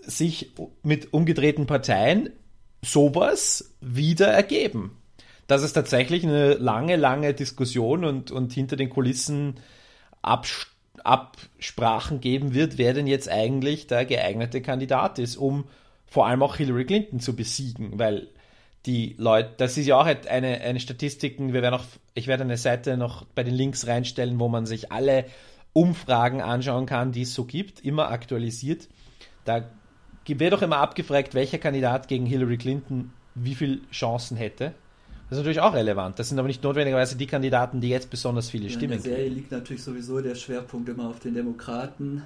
[0.00, 2.30] sich mit umgedrehten Parteien
[2.82, 4.96] sowas wieder ergeben.
[5.48, 9.60] Dass es tatsächlich eine lange, lange Diskussion und, und hinter den Kulissen
[10.22, 10.68] Abst
[11.04, 15.64] Absprachen geben wird, wer denn jetzt eigentlich der geeignete Kandidat ist, um
[16.06, 18.28] vor allem auch Hillary Clinton zu besiegen, weil
[18.86, 21.84] die Leute, das ist ja auch eine, eine Statistik, wir werden auch,
[22.14, 25.26] ich werde eine Seite noch bei den Links reinstellen, wo man sich alle
[25.72, 28.88] Umfragen anschauen kann, die es so gibt, immer aktualisiert.
[29.44, 29.68] Da
[30.26, 34.74] wird auch immer abgefragt, welcher Kandidat gegen Hillary Clinton wie viele Chancen hätte.
[35.28, 36.18] Das ist natürlich auch relevant.
[36.18, 39.04] Das sind aber nicht notwendigerweise die Kandidaten, die jetzt besonders viele ja, Stimmen kriegen.
[39.04, 42.22] In der Serie liegt natürlich sowieso der Schwerpunkt immer auf den Demokraten.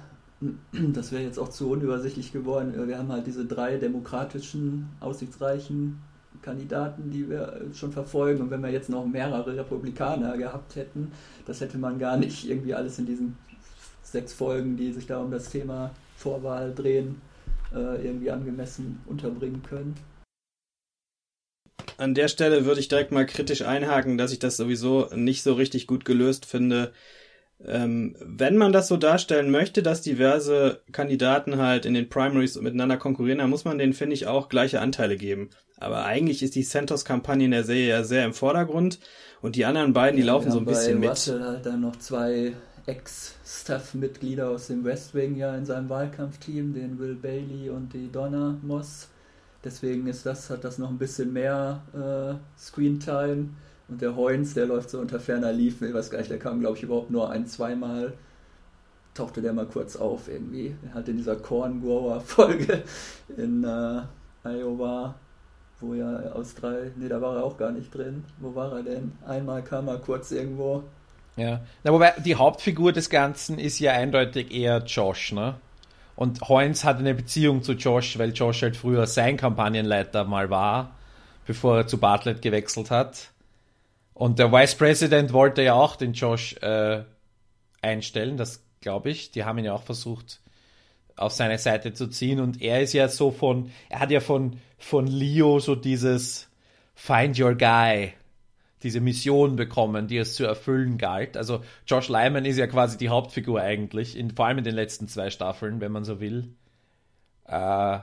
[0.71, 2.73] Das wäre jetzt auch zu unübersichtlich geworden.
[2.87, 6.01] Wir haben halt diese drei demokratischen, aussichtsreichen
[6.41, 8.41] Kandidaten, die wir schon verfolgen.
[8.41, 11.11] Und wenn wir jetzt noch mehrere Republikaner gehabt hätten,
[11.45, 13.37] das hätte man gar nicht irgendwie alles in diesen
[14.01, 17.21] sechs Folgen, die sich da um das Thema Vorwahl drehen,
[17.73, 19.95] äh, irgendwie angemessen unterbringen können.
[22.03, 25.53] An der Stelle würde ich direkt mal kritisch einhaken, dass ich das sowieso nicht so
[25.53, 26.91] richtig gut gelöst finde,
[27.65, 32.97] ähm, wenn man das so darstellen möchte, dass diverse Kandidaten halt in den Primaries miteinander
[32.97, 35.49] konkurrieren, dann muss man denen, finde ich, auch gleiche Anteile geben.
[35.77, 38.99] Aber eigentlich ist die Santos-Kampagne in der Serie ja sehr im Vordergrund
[39.41, 41.09] und die anderen beiden, die ja, laufen so ein bisschen mit.
[41.09, 42.51] Russell halt dann noch zwei
[42.85, 48.59] Ex-Staff-Mitglieder aus dem West Wing ja in seinem Wahlkampfteam, den Will Bailey und die Donna
[48.61, 49.07] Moss.
[49.63, 53.49] Deswegen ist das, hat das noch ein bisschen mehr äh, Screentime.
[53.87, 56.59] Und der Heunz, der läuft so unter ferner Liefen, ich weiß gar nicht, der kam,
[56.59, 58.13] glaube ich, überhaupt nur ein, zweimal,
[59.13, 60.75] tauchte der mal kurz auf irgendwie.
[60.87, 62.83] Er hat in dieser Corn Grower-Folge
[63.37, 64.01] in äh,
[64.47, 65.15] Iowa,
[65.79, 68.23] wo ja aus drei, nee, da war er auch gar nicht drin.
[68.39, 69.11] Wo war er denn?
[69.25, 70.83] Einmal kam er kurz irgendwo.
[71.35, 75.55] Ja, Na, wobei die Hauptfigur des Ganzen ist ja eindeutig eher Josh, ne?
[76.15, 80.95] Und Heinz hat eine Beziehung zu Josh, weil Josh halt früher sein Kampagnenleiter mal war,
[81.45, 83.31] bevor er zu Bartlett gewechselt hat.
[84.13, 87.03] Und der Vice President wollte ja auch den Josh äh,
[87.81, 89.31] einstellen, das glaube ich.
[89.31, 90.39] Die haben ihn ja auch versucht,
[91.15, 92.39] auf seine Seite zu ziehen.
[92.39, 96.47] Und er ist ja so von, er hat ja von, von Leo so dieses
[96.93, 98.13] Find Your Guy,
[98.83, 101.37] diese Mission bekommen, die es zu erfüllen galt.
[101.37, 105.07] Also Josh Lyman ist ja quasi die Hauptfigur eigentlich, in, vor allem in den letzten
[105.07, 106.55] zwei Staffeln, wenn man so will.
[107.45, 107.99] Äh,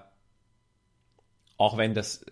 [1.57, 2.25] auch wenn das,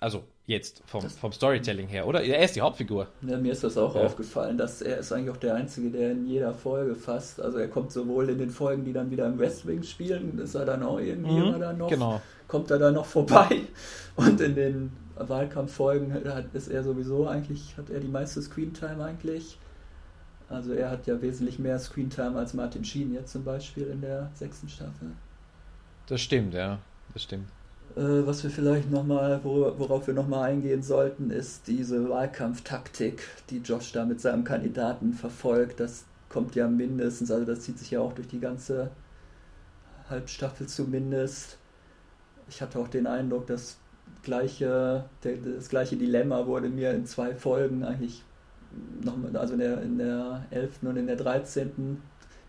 [0.00, 2.20] also Jetzt vom, vom Storytelling her, oder?
[2.20, 3.06] Er ist die Hauptfigur.
[3.22, 4.02] Ja, mir ist das auch ja.
[4.02, 7.68] aufgefallen, dass er ist eigentlich auch der Einzige, der in jeder Folge fast, also er
[7.68, 10.82] kommt sowohl in den Folgen, die dann wieder im West Wing spielen, ist er dann
[10.82, 12.20] auch irgendwie mhm, immer dann noch, genau.
[12.48, 13.60] kommt er dann noch vorbei
[14.16, 14.92] und in den
[15.28, 16.12] Wahlkampffolgen
[16.52, 19.58] ist er sowieso eigentlich, hat er die meiste Screentime eigentlich.
[20.48, 24.30] Also er hat ja wesentlich mehr Screentime als Martin Sheen jetzt zum Beispiel in der
[24.34, 25.12] sechsten Staffel.
[26.06, 26.78] Das stimmt, ja,
[27.14, 27.48] das stimmt.
[27.96, 33.92] Äh, was wir vielleicht nochmal, worauf wir nochmal eingehen sollten, ist diese Wahlkampftaktik, die Josh
[33.92, 35.80] da mit seinem Kandidaten verfolgt.
[35.80, 38.90] Das kommt ja mindestens, also das zieht sich ja auch durch die ganze
[40.08, 41.58] Halbstaffel zumindest.
[42.48, 43.76] Ich hatte auch den Eindruck, das
[44.22, 48.22] gleiche, das gleiche Dilemma wurde mir in zwei Folgen eigentlich
[49.02, 50.82] nochmal, also in der, in der 11.
[50.82, 51.70] und in der 13.
[51.78, 52.00] In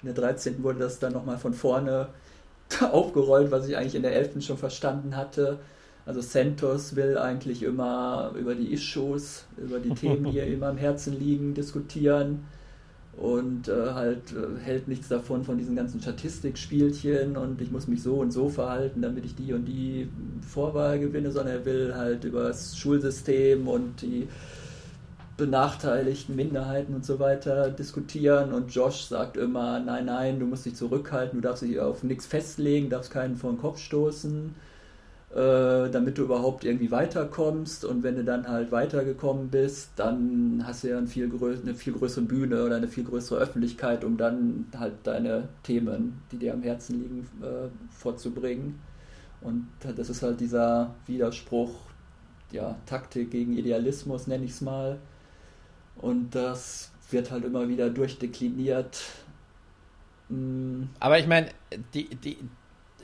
[0.03, 0.63] der 13.
[0.63, 2.09] wurde das dann nochmal von vorne
[2.91, 4.43] aufgerollt, was ich eigentlich in der 11.
[4.43, 5.59] schon verstanden hatte.
[6.05, 11.17] Also Santos will eigentlich immer über die Issues, über die Themen, die ihm am Herzen
[11.17, 12.45] liegen, diskutieren
[13.17, 18.02] und äh, halt äh, hält nichts davon von diesen ganzen Statistikspielchen und ich muss mich
[18.02, 20.10] so und so verhalten, damit ich die und die
[20.41, 24.28] Vorwahl gewinne, sondern er will halt über das Schulsystem und die
[25.38, 28.54] benachteiligten Minderheiten und so weiter diskutieren.
[28.54, 32.26] Und Josh sagt immer, nein, nein, du musst dich zurückhalten, du darfst dich auf nichts
[32.26, 34.54] festlegen, darfst keinen vor den Kopf stoßen
[35.33, 37.85] äh, damit du überhaupt irgendwie weiterkommst.
[37.85, 41.93] Und wenn du dann halt weitergekommen bist, dann hast du ja ein viel eine viel
[41.93, 46.61] größere Bühne oder eine viel größere Öffentlichkeit, um dann halt deine Themen, die dir am
[46.61, 48.79] Herzen liegen, äh, vorzubringen.
[49.41, 51.71] Und das ist halt dieser Widerspruch,
[52.51, 54.99] ja, Taktik gegen Idealismus, nenne ich es mal.
[55.95, 59.01] Und das wird halt immer wieder durchdekliniert.
[60.29, 60.83] Mm.
[60.99, 61.49] Aber ich meine,
[61.93, 62.37] die, die,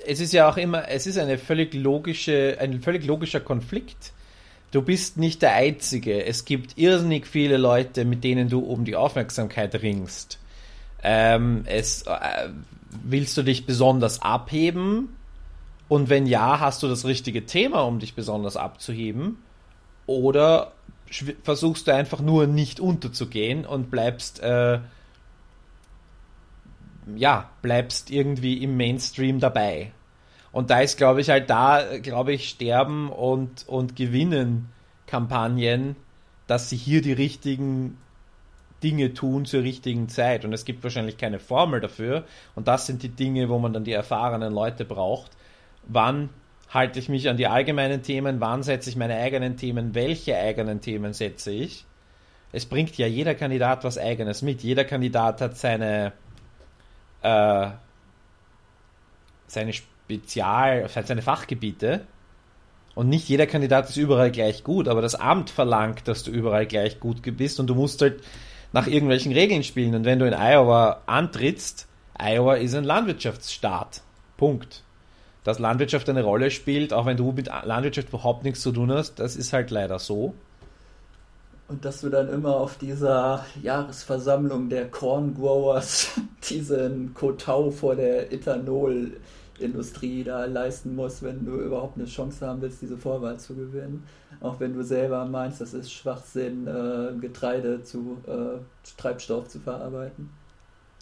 [0.06, 4.14] es ist ja auch immer, es ist eine völlig logische, ein völlig logischer Konflikt.
[4.72, 6.26] Du bist nicht der Einzige.
[6.26, 10.40] Es gibt irrsinnig viele Leute, mit denen du um die Aufmerksamkeit ringst.
[11.02, 12.50] Ähm, es, äh,
[13.04, 15.10] willst du dich besonders abheben?
[15.88, 19.38] Und wenn ja, hast du das richtige Thema, um dich besonders abzuheben?
[20.06, 20.74] Oder
[21.44, 24.80] versuchst du einfach nur nicht unterzugehen und bleibst äh,
[27.18, 29.92] ja, bleibst irgendwie im Mainstream dabei.
[30.52, 34.70] Und da ist, glaube ich, halt da, glaube ich, sterben und, und gewinnen
[35.06, 35.96] Kampagnen,
[36.48, 37.98] dass sie hier die richtigen
[38.82, 40.46] Dinge tun zur richtigen Zeit.
[40.46, 42.24] Und es gibt wahrscheinlich keine Formel dafür.
[42.56, 45.32] Und das sind die Dinge, wo man dann die erfahrenen Leute braucht.
[45.88, 46.30] Wann
[46.70, 48.40] halte ich mich an die allgemeinen Themen?
[48.40, 49.96] Wann setze ich meine eigenen Themen?
[49.96, 51.86] Welche eigenen Themen setze ich?
[52.52, 54.64] Es bringt ja jeder Kandidat was Eigenes mit.
[54.64, 56.14] Jeder Kandidat hat seine,
[57.22, 57.70] äh,
[59.48, 62.06] seine Spezial, seine Fachgebiete.
[62.96, 66.66] Und nicht jeder Kandidat ist überall gleich gut, aber das Amt verlangt, dass du überall
[66.66, 68.22] gleich gut bist und du musst halt
[68.74, 69.96] nach irgendwelchen Regeln spielen.
[69.96, 74.02] Und wenn du in Iowa antrittst, Iowa ist ein Landwirtschaftsstaat.
[74.38, 74.84] Punkt.
[75.44, 79.20] Dass Landwirtschaft eine Rolle spielt, auch wenn du mit Landwirtschaft überhaupt nichts zu tun hast,
[79.20, 80.34] das ist halt leider so.
[81.70, 88.34] Und dass du dann immer auf dieser Jahresversammlung der Corn Growers diesen Kotau vor der
[88.34, 94.04] Ethanolindustrie da leisten musst, wenn du überhaupt eine Chance haben willst, diese Vorwahl zu gewinnen.
[94.42, 98.58] Auch wenn du selber meinst, das ist Schwachsinn, äh, Getreide zu äh,
[98.98, 100.32] Treibstoff zu verarbeiten.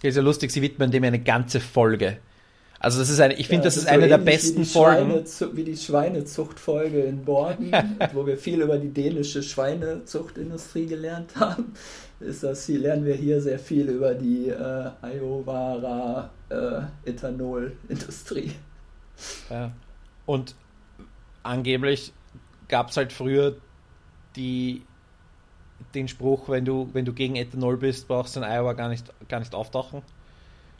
[0.02, 2.18] ist ja lustig, sie widmen dem eine ganze Folge.
[2.80, 5.24] Also das ist eine, ich finde, ja, das, das ist, so eine der besten Folgen.
[5.52, 7.72] wie die Schweinezuchtfolge in Borden,
[8.12, 11.74] wo wir viel über die dänische Schweinezuchtindustrie gelernt haben.
[12.20, 18.52] Ist das hier, lernen wir hier sehr viel über die äh, Iowara äh, Ethanolindustrie.
[19.50, 19.72] Ja.
[20.26, 20.54] Und
[21.42, 22.12] angeblich
[22.68, 23.56] gab es halt früher
[24.36, 24.82] die,
[25.94, 29.12] den Spruch, wenn du, wenn du gegen Ethanol bist, brauchst du in Iowa gar nicht,
[29.28, 30.02] gar nicht auftauchen.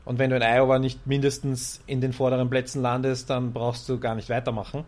[0.09, 4.01] Und wenn du in Iowa nicht mindestens in den vorderen Plätzen landest, dann brauchst du
[4.01, 4.85] gar nicht weitermachen.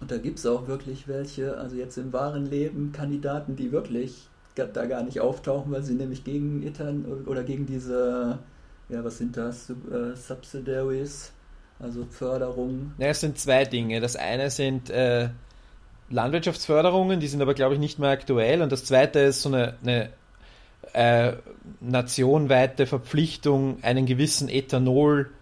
[0.00, 4.26] Und da gibt es auch wirklich welche, also jetzt im wahren Leben, Kandidaten, die wirklich
[4.54, 8.38] da gar nicht auftauchen, weil sie nämlich gegen Ethan oder gegen diese,
[8.88, 11.30] ja, was sind das, äh, Subsidiaries,
[11.78, 12.94] also Förderungen.
[12.96, 14.00] Ja, es sind zwei Dinge.
[14.00, 15.28] Das eine sind äh,
[16.08, 18.62] Landwirtschaftsförderungen, die sind aber, glaube ich, nicht mehr aktuell.
[18.62, 20.08] Und das zweite ist so eine, eine
[20.92, 21.32] äh,
[21.80, 25.32] nationweite Verpflichtung, einen gewissen Ethanol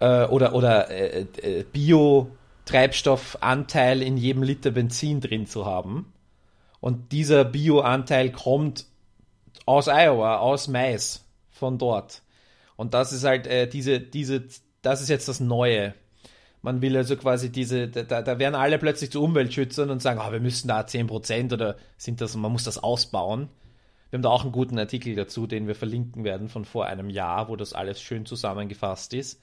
[0.00, 6.12] äh, oder, oder äh, äh, Bio-Treibstoffanteil in jedem Liter Benzin drin zu haben.
[6.80, 8.86] Und dieser Bio-Anteil kommt
[9.64, 12.22] aus Iowa, aus Mais, von dort.
[12.76, 14.44] Und das ist halt äh, diese, diese,
[14.82, 15.94] das ist jetzt das Neue.
[16.62, 20.32] Man will also quasi diese, da, da werden alle plötzlich zu Umweltschützern und sagen, oh,
[20.32, 23.48] wir müssen da 10% oder sind das, man muss das ausbauen.
[24.10, 27.10] Wir haben da auch einen guten Artikel dazu, den wir verlinken werden von vor einem
[27.10, 29.40] Jahr, wo das alles schön zusammengefasst ist.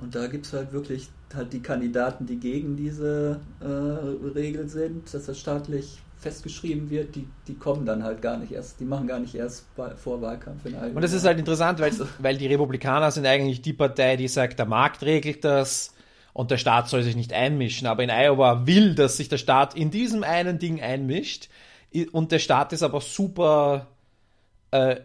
[0.00, 5.12] Und da gibt es halt wirklich halt die Kandidaten, die gegen diese äh, Regel sind,
[5.14, 9.08] dass das staatlich festgeschrieben wird, die, die kommen dann halt gar nicht erst, die machen
[9.08, 12.06] gar nicht erst vor Wahlkampf in Und das ist halt interessant, weil, also.
[12.18, 15.94] weil die Republikaner sind eigentlich die Partei, die sagt, der Markt regelt das
[16.32, 17.88] und der Staat soll sich nicht einmischen.
[17.88, 21.48] Aber in Iowa will, dass sich der Staat in diesem einen Ding einmischt
[22.12, 23.88] und der Staat ist aber super,
[24.70, 24.96] äh,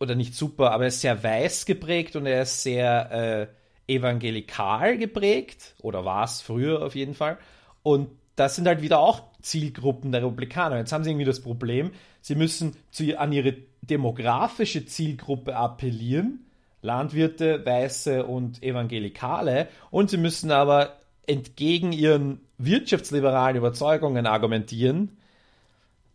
[0.00, 3.48] oder nicht super, aber er ist sehr weiß geprägt und er ist sehr
[3.88, 7.38] äh, evangelikal geprägt, oder war es früher auf jeden Fall.
[7.82, 10.78] Und das sind halt wieder auch Zielgruppen der Republikaner.
[10.78, 16.46] Jetzt haben sie irgendwie das Problem, sie müssen zu, an ihre demografische Zielgruppe appellieren,
[16.80, 25.16] Landwirte, Weiße und Evangelikale, und sie müssen aber entgegen ihren wirtschaftsliberalen Überzeugungen argumentieren.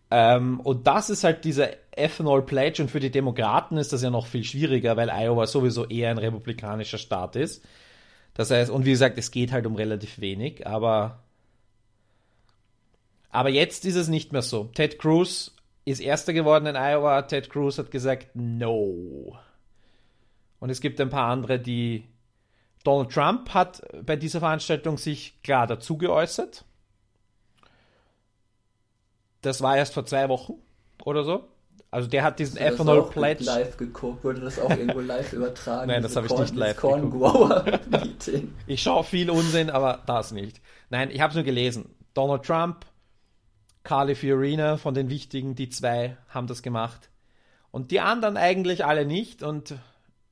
[0.10, 4.10] Ähm, und das ist halt dieser Ethanol Pledge und für die Demokraten ist das ja
[4.10, 7.66] noch viel schwieriger, weil Iowa sowieso eher ein republikanischer Staat ist.
[8.34, 11.24] Das heißt, und wie gesagt, es geht halt um relativ wenig, aber
[13.30, 14.66] aber jetzt ist es nicht mehr so.
[14.74, 15.56] Ted Cruz
[15.86, 17.22] ist Erster geworden in Iowa.
[17.24, 19.38] Ted Cruz hat gesagt, no.
[20.60, 22.06] Und es gibt ein paar andere, die.
[22.84, 26.64] Donald Trump hat bei dieser Veranstaltung sich klar dazu geäußert.
[29.42, 30.56] Das war erst vor zwei Wochen
[31.04, 31.48] oder so.
[31.90, 33.46] Also der hat diesen Ethanol Pledge.
[33.46, 35.88] live geguckt, wurde das auch irgendwo live übertragen?
[35.88, 37.10] Nein, das habe ich nicht live Corn
[37.90, 38.54] Meeting.
[38.68, 40.60] Ich schaue viel Unsinn, aber das nicht.
[40.90, 41.96] Nein, ich habe es nur gelesen.
[42.14, 42.86] Donald Trump,
[43.84, 47.10] Carly Fiorina von den Wichtigen, die zwei haben das gemacht.
[47.72, 49.76] Und die anderen eigentlich alle nicht und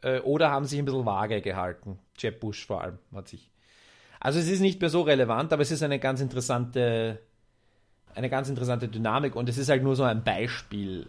[0.01, 1.99] äh, oder haben sich ein bisschen vage gehalten.
[2.17, 3.49] Jeb Bush vor allem hat sich.
[4.19, 7.19] Also es ist nicht mehr so relevant, aber es ist eine ganz interessante
[8.15, 11.07] eine ganz interessante Dynamik und es ist halt nur so ein Beispiel.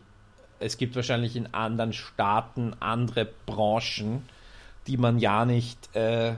[0.59, 4.23] Es gibt wahrscheinlich in anderen Staaten andere Branchen,
[4.87, 6.35] die man ja nicht äh,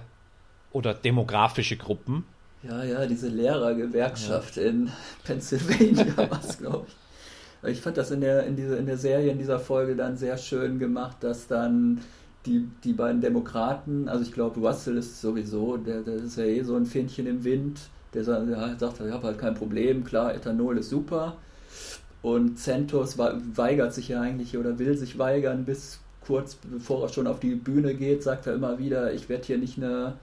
[0.73, 2.25] oder demografische Gruppen,
[2.63, 4.91] Ja, ja, diese Lehrergewerkschaft in
[5.25, 7.71] Pennsylvania war es, glaube ich.
[7.71, 10.39] Ich fand das in der, in, diese, in der Serie, in dieser Folge dann sehr
[10.39, 12.01] schön gemacht, dass dann
[12.47, 16.63] die, die beiden Demokraten, also ich glaube, Russell ist sowieso, der, der ist ja eh
[16.63, 17.81] so ein Fähnchen im Wind,
[18.15, 21.37] der sa- der sagt, ich habe halt kein Problem, klar, Ethanol ist super.
[22.23, 27.09] Und Santos wa- weigert sich ja eigentlich oder will sich weigern, bis kurz bevor er
[27.09, 30.15] schon auf die Bühne geht, sagt er immer wieder, ich werde hier nicht eine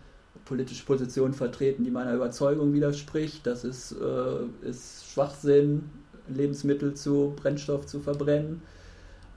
[0.45, 3.47] politische Position vertreten, die meiner Überzeugung widerspricht.
[3.47, 5.83] Das ist, äh, ist Schwachsinn,
[6.27, 8.61] Lebensmittel zu Brennstoff zu verbrennen.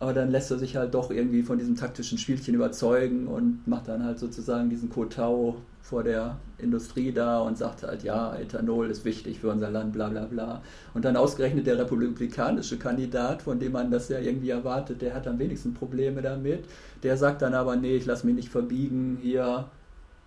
[0.01, 3.89] Aber dann lässt er sich halt doch irgendwie von diesem taktischen Spielchen überzeugen und macht
[3.89, 9.05] dann halt sozusagen diesen Kotau vor der Industrie da und sagt halt, ja, Ethanol ist
[9.05, 10.63] wichtig für unser Land, bla bla bla.
[10.95, 15.27] Und dann ausgerechnet der republikanische Kandidat, von dem man das ja irgendwie erwartet, der hat
[15.27, 16.65] am wenigsten Probleme damit.
[17.03, 19.67] Der sagt dann aber, nee, ich lasse mich nicht verbiegen, hier,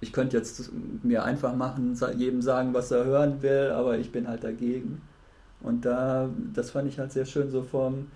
[0.02, 0.72] ich könnte jetzt
[1.04, 5.02] mir einfach machen, jedem sagen, was er hören will, aber ich bin halt dagegen.
[5.62, 8.08] Und da, das fand ich halt sehr schön so vom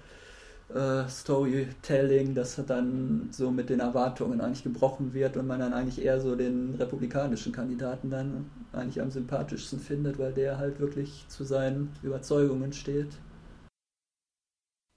[0.74, 6.03] äh, Storytelling, dass dann so mit den Erwartungen eigentlich gebrochen wird und man dann eigentlich
[6.03, 11.43] eher so den republikanischen Kandidaten dann eigentlich am sympathischsten findet, weil der halt wirklich zu
[11.43, 13.09] seinen Überzeugungen steht.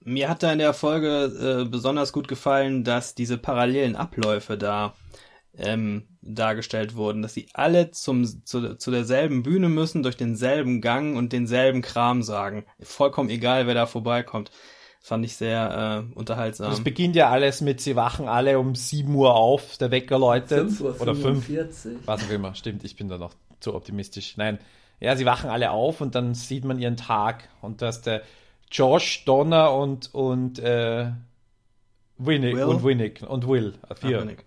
[0.03, 4.95] Mir hat da in der Folge äh, besonders gut gefallen, dass diese parallelen Abläufe da
[5.57, 11.17] ähm, dargestellt wurden, dass sie alle zum, zu, zu derselben Bühne müssen, durch denselben Gang
[11.17, 12.65] und denselben Kram sagen.
[12.79, 14.51] Vollkommen egal, wer da vorbeikommt.
[15.01, 16.69] Fand ich sehr äh, unterhaltsam.
[16.69, 20.69] Das beginnt ja alles mit, sie wachen alle um 7 Uhr auf, der Wecker läutet.
[20.69, 21.45] 5 Uhr Oder 5.
[21.45, 21.97] 45.
[22.05, 24.35] Was auch immer, stimmt, ich bin da noch zu optimistisch.
[24.37, 24.59] Nein,
[24.99, 28.23] ja, sie wachen alle auf und dann sieht man ihren Tag und dass der
[28.71, 31.11] Josh, Donna und, und, äh,
[32.17, 32.63] Winnick, Will?
[32.65, 34.21] und Winnick und Will, äh, Ah, vier.
[34.21, 34.43] Winnick.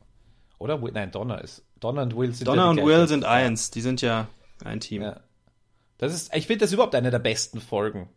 [0.58, 0.78] Oder?
[0.78, 4.02] Nein, Donna ist, Donna und Will sind Donna ja und Will sind eins, die sind
[4.02, 4.28] ja
[4.64, 5.02] ein Team.
[5.02, 5.20] Ja.
[5.98, 8.08] Das ist, ich finde das überhaupt eine der besten Folgen.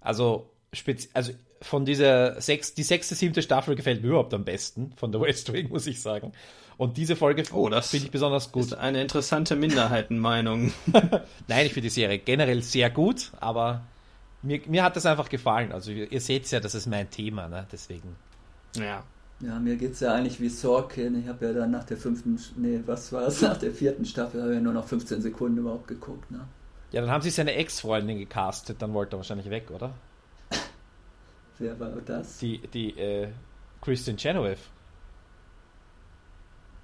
[0.00, 4.92] Also, spezi also von dieser sechs, die sechste, siebte Staffel gefällt mir überhaupt am besten
[4.96, 6.32] von der West Wing, muss ich sagen.
[6.76, 8.66] Und diese Folge Oh, das finde ich besonders gut.
[8.66, 10.72] Ist eine interessante Minderheitenmeinung.
[11.48, 13.82] Nein, ich finde die Serie generell sehr gut, aber
[14.42, 15.72] mir, mir hat das einfach gefallen.
[15.72, 17.66] Also ihr, ihr seht ja, das ist mein Thema, ne?
[17.72, 18.16] Deswegen.
[18.76, 19.02] ja.
[19.40, 21.20] Ja, mir geht's ja eigentlich wie Sorkin.
[21.20, 24.42] Ich habe ja dann nach der fünften, nee, was war es, nach der vierten Staffel
[24.42, 26.40] habe ich ja nur noch 15 Sekunden überhaupt geguckt, ne?
[26.90, 29.94] Ja, dann haben sie seine Ex-Freundin gecastet, dann wollte er wahrscheinlich weg, oder?
[31.58, 32.38] Wer war das?
[32.38, 33.28] Die, die, äh,
[33.80, 34.58] Christian Chenoweth.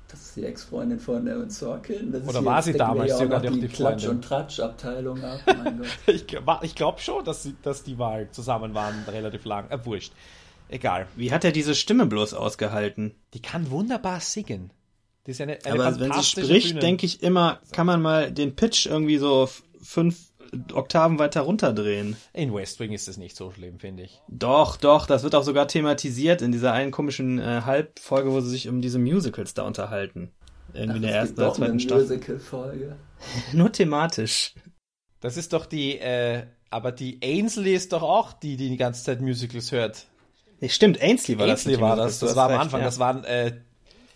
[0.09, 2.13] Das ist die Ex-Freundin von Aaron Sorkin.
[2.13, 4.11] Das Oder war sie damals sogar noch die die Klatsch- Freundin?
[4.11, 5.41] und Tratsch-Abteilung ab.
[5.47, 5.87] Mein Gott.
[6.07, 6.27] Ich,
[6.63, 9.71] ich glaube schon, dass, sie, dass die Wahl zusammen waren, relativ lang.
[9.71, 10.13] Äh, wurscht.
[10.69, 11.09] Egal.
[11.17, 13.15] Wie hat er diese Stimme bloß ausgehalten?
[13.35, 14.71] Die kann wunderbar singen.
[15.27, 18.55] Die ist eine, eine Aber wenn sie spricht, denke ich immer, kann man mal den
[18.57, 19.49] Pitch irgendwie so
[19.83, 20.33] fünf
[20.73, 22.17] Oktaven weiter runterdrehen.
[22.33, 24.21] In West Wing ist es nicht so schlimm, finde ich.
[24.29, 28.51] Doch, doch, das wird auch sogar thematisiert in dieser einen komischen äh, Halbfolge, wo sie
[28.51, 30.31] sich um diese Musicals da unterhalten.
[30.73, 32.03] Irgendwie in der ersten oder doch eine zweiten Staffel.
[32.03, 32.97] Musical-Folge.
[33.53, 34.55] Nur thematisch.
[35.21, 39.05] Das ist doch die, äh, aber die Ainsley ist doch auch die, die die ganze
[39.05, 40.07] Zeit Musicals hört.
[40.61, 41.81] Nee, stimmt, Ainsley war Ainsley das.
[41.81, 42.87] war das, das war am recht, Anfang, ja.
[42.87, 43.53] das waren, äh,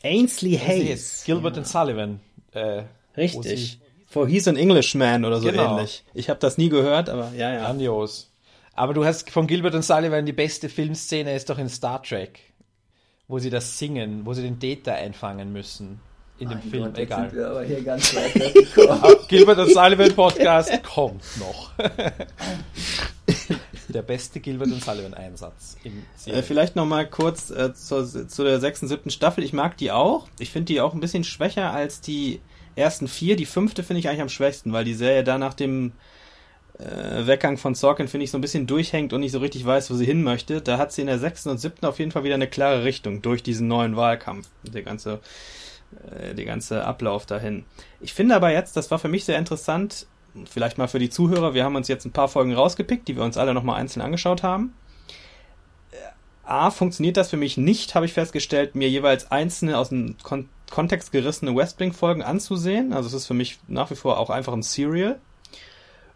[0.03, 0.69] Ainsley Hayes.
[0.69, 1.23] Hayes.
[1.25, 2.21] Gilbert und Sullivan.
[2.53, 2.83] Äh,
[3.15, 3.81] wo Richtig.
[4.11, 5.77] For He's an Englishman oder so Genau.
[5.77, 6.03] ähnlich.
[6.15, 7.61] Ich habe das nie gehört, aber ja, ja.
[7.65, 8.31] Grandios.
[8.75, 12.41] Aber du hast von Gilbert und Sullivan die beste Filmszene ist doch in Star Trek,
[13.27, 16.01] wo sie das singen, wo sie den Data einfangen müssen.
[16.39, 17.29] in dem Film, Gott, egal.
[17.31, 21.73] Sind wir aber hier ganz weit Gilbert und Sullivan Podcast kommt noch.
[23.89, 25.77] der beste Gilbert und Sullivan Einsatz.
[26.27, 29.43] Äh, vielleicht noch mal kurz äh, zu, zu der sechsten, siebten Staffel.
[29.45, 30.29] Ich mag die auch.
[30.39, 32.41] Ich finde die auch ein bisschen schwächer als die
[32.79, 33.37] ersten vier.
[33.37, 35.93] Die fünfte finde ich eigentlich am schwächsten, weil die Serie da nach dem
[36.79, 39.91] äh, Weggang von Sorkin, finde ich, so ein bisschen durchhängt und nicht so richtig weiß,
[39.91, 40.61] wo sie hin möchte.
[40.61, 43.21] Da hat sie in der sechsten und siebten auf jeden Fall wieder eine klare Richtung
[43.21, 44.49] durch diesen neuen Wahlkampf.
[44.63, 45.21] Der ganze
[46.11, 47.65] äh, der ganze Ablauf dahin.
[48.01, 50.07] Ich finde aber jetzt, das war für mich sehr interessant,
[50.45, 53.25] vielleicht mal für die Zuhörer, wir haben uns jetzt ein paar Folgen rausgepickt, die wir
[53.25, 54.75] uns alle nochmal einzeln angeschaut haben.
[55.91, 55.97] Äh,
[56.45, 60.49] A, funktioniert das für mich nicht, habe ich festgestellt, mir jeweils einzelne aus dem Kon
[60.71, 62.93] Kontext gerissene Westwing-Folgen anzusehen.
[62.93, 65.19] Also es ist für mich nach wie vor auch einfach ein Serial.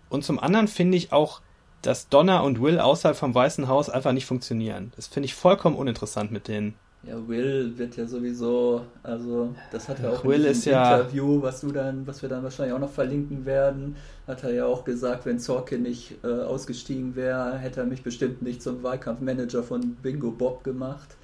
[0.09, 1.40] Und zum anderen finde ich auch,
[1.80, 4.92] dass Donna und Will außerhalb vom Weißen Haus einfach nicht funktionieren.
[4.96, 6.74] Das finde ich vollkommen uninteressant mit denen.
[7.05, 11.61] Ja, Will wird ja sowieso, also das hat er auch Will in diesem Interview, was
[11.61, 13.96] du dann, was wir dann wahrscheinlich auch noch verlinken werden,
[14.28, 18.42] hat er ja auch gesagt, wenn Zorkin nicht äh, ausgestiegen wäre, hätte er mich bestimmt
[18.42, 21.16] nicht zum Wahlkampfmanager von Bingo Bob gemacht.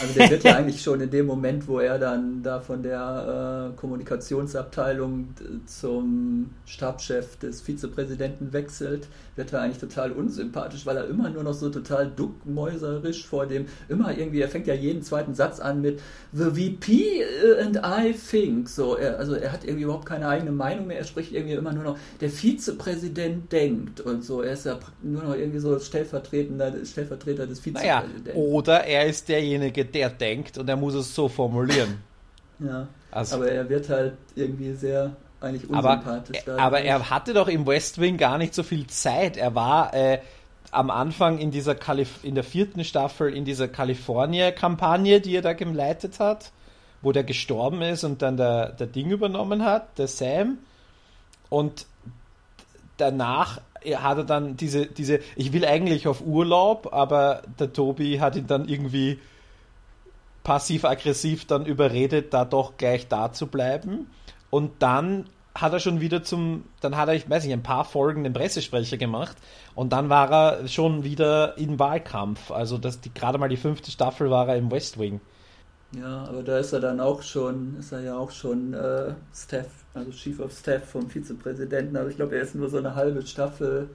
[0.00, 3.70] Also der wird ja eigentlich schon in dem Moment, wo er dann da von der
[3.72, 5.28] äh, Kommunikationsabteilung
[5.66, 11.54] zum Stabschef des Vizepräsidenten wechselt, wird er eigentlich total unsympathisch, weil er immer nur noch
[11.54, 16.00] so total duckmäuserisch vor dem, immer irgendwie, er fängt ja jeden zweiten Satz an mit
[16.32, 17.24] The VP
[17.60, 18.68] and I think.
[18.68, 21.72] So, er, also er hat irgendwie überhaupt keine eigene Meinung mehr, er spricht irgendwie immer
[21.72, 24.42] nur noch, der Vizepräsident denkt und so.
[24.42, 28.24] Er ist ja nur noch irgendwie so stellvertretender, Stellvertreter des Vizepräsidenten.
[28.24, 32.02] Naja, oder er ist derjenige, der denkt und er muss es so formulieren.
[32.62, 32.88] Ja.
[33.10, 36.46] Also, aber er wird halt irgendwie sehr eigentlich unsympathisch.
[36.46, 39.38] Aber, aber er hatte doch im West Wing gar nicht so viel Zeit.
[39.38, 40.18] Er war äh,
[40.70, 45.54] am Anfang in dieser Kalif in der vierten Staffel in dieser California-Kampagne, die er da
[45.54, 46.52] geleitet hat,
[47.02, 50.58] wo der gestorben ist und dann der, der Ding übernommen hat, der Sam.
[51.48, 51.86] Und
[52.98, 53.60] danach
[53.96, 58.46] hat er dann diese, diese, ich will eigentlich auf Urlaub, aber der Tobi hat ihn
[58.46, 59.18] dann irgendwie
[60.50, 64.10] passiv-aggressiv dann überredet, da doch gleich da zu bleiben.
[64.50, 67.84] Und dann hat er schon wieder zum, dann hat er, ich weiß nicht, ein paar
[67.84, 69.36] Folgen den Pressesprecher gemacht
[69.76, 72.50] und dann war er schon wieder im Wahlkampf.
[72.50, 75.20] Also das, die, gerade mal die fünfte Staffel war er im West Wing.
[75.96, 79.68] Ja, aber da ist er dann auch schon, ist er ja auch schon äh, Staff,
[79.94, 81.96] also Chief of Staff vom Vizepräsidenten.
[81.96, 83.88] Aber ich glaube, er ist nur so eine halbe Staffel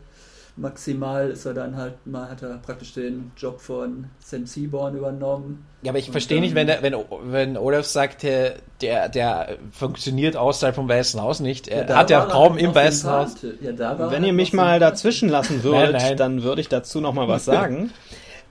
[0.58, 5.66] maximal ist er dann halt mal, hat er praktisch den Job von Sam Seaborn übernommen.
[5.82, 10.38] Ja, aber ich verstehe nicht, wenn, der, wenn, wenn Olaf sagt, der, der, der funktioniert
[10.38, 11.68] außerhalb vom Weißen Haus nicht.
[11.68, 13.36] Er ja, hat ja kaum im Weißen Haus.
[13.62, 16.18] Ja, wenn ihr mich mal dazwischen lassen würdet, nein, nein.
[16.18, 17.92] dann würde ich dazu noch mal was sagen.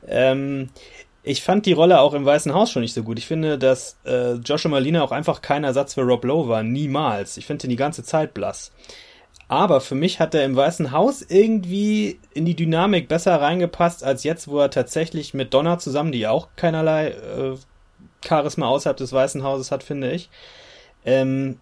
[0.06, 0.68] ähm,
[1.22, 3.18] ich fand die Rolle auch im Weißen Haus schon nicht so gut.
[3.18, 6.62] Ich finde, dass äh, Joshua Malina auch einfach kein Ersatz für Rob Lowe war.
[6.62, 7.38] Niemals.
[7.38, 8.72] Ich finde ihn die ganze Zeit blass.
[9.48, 14.24] Aber für mich hat er im Weißen Haus irgendwie in die Dynamik besser reingepasst als
[14.24, 17.56] jetzt, wo er tatsächlich mit Donna zusammen, die auch keinerlei äh,
[18.24, 20.30] Charisma außerhalb des Weißen Hauses hat, finde ich.
[21.04, 21.58] Ähm,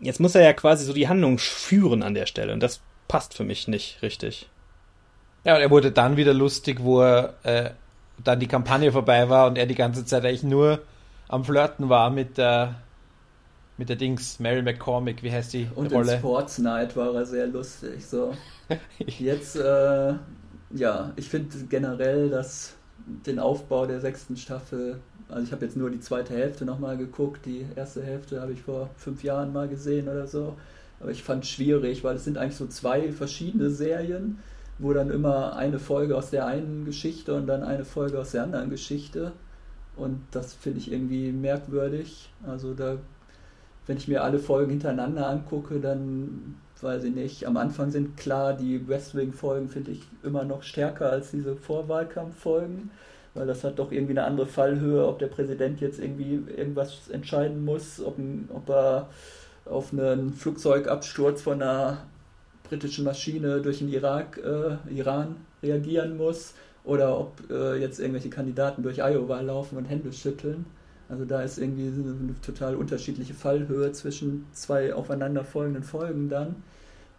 [0.00, 3.34] jetzt muss er ja quasi so die Handlung führen an der Stelle und das passt
[3.34, 4.48] für mich nicht richtig.
[5.44, 7.70] Ja, und er wurde dann wieder lustig, wo er äh,
[8.22, 10.80] dann die Kampagne vorbei war und er die ganze Zeit eigentlich nur
[11.28, 12.74] am Flirten war mit der
[13.78, 16.12] mit der Dings, Mary McCormick, wie heißt die Und Rolle?
[16.14, 18.04] in Sports Night war er sehr lustig.
[18.04, 18.34] So.
[18.98, 20.14] Jetzt, äh,
[20.70, 22.74] ja, ich finde generell, dass
[23.26, 27.46] den Aufbau der sechsten Staffel, also ich habe jetzt nur die zweite Hälfte nochmal geguckt,
[27.46, 30.56] die erste Hälfte habe ich vor fünf Jahren mal gesehen oder so.
[31.00, 34.38] Aber ich fand es schwierig, weil es sind eigentlich so zwei verschiedene Serien,
[34.78, 38.42] wo dann immer eine Folge aus der einen Geschichte und dann eine Folge aus der
[38.42, 39.32] anderen Geschichte.
[39.96, 42.30] Und das finde ich irgendwie merkwürdig.
[42.46, 42.98] Also da
[43.88, 47.46] wenn ich mir alle Folgen hintereinander angucke, dann weiß ich nicht.
[47.46, 52.90] Am Anfang sind klar, die West Wing-Folgen finde ich immer noch stärker als diese Vorwahlkampf-Folgen,
[53.34, 57.64] weil das hat doch irgendwie eine andere Fallhöhe, ob der Präsident jetzt irgendwie irgendwas entscheiden
[57.64, 58.16] muss, ob,
[58.50, 59.08] ob er
[59.64, 62.04] auf einen Flugzeugabsturz von einer
[62.64, 68.82] britischen Maschine durch den Irak, äh, Iran reagieren muss oder ob äh, jetzt irgendwelche Kandidaten
[68.82, 70.66] durch Iowa laufen und Hände schütteln.
[71.08, 76.56] Also da ist irgendwie eine total unterschiedliche Fallhöhe zwischen zwei aufeinanderfolgenden Folgen dann.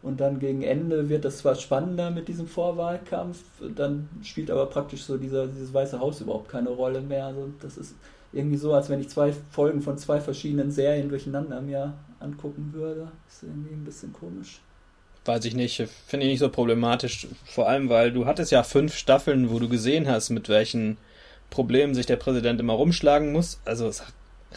[0.02, 3.40] Und dann gegen Ende wird das zwar spannender mit diesem Vorwahlkampf,
[3.76, 7.26] dann spielt aber praktisch so dieser, dieses Weiße Haus überhaupt keine Rolle mehr.
[7.26, 7.96] Also das ist
[8.32, 13.12] irgendwie so, als wenn ich zwei Folgen von zwei verschiedenen Serien durcheinander mir angucken würde.
[13.28, 14.62] Ist irgendwie ein bisschen komisch.
[15.26, 17.28] Weiß ich nicht, finde ich nicht so problematisch.
[17.44, 20.98] Vor allem, weil du hattest ja fünf Staffeln, wo du gesehen hast, mit welchen
[21.50, 23.62] Problemen sich der Präsident immer rumschlagen muss.
[23.66, 24.04] Also es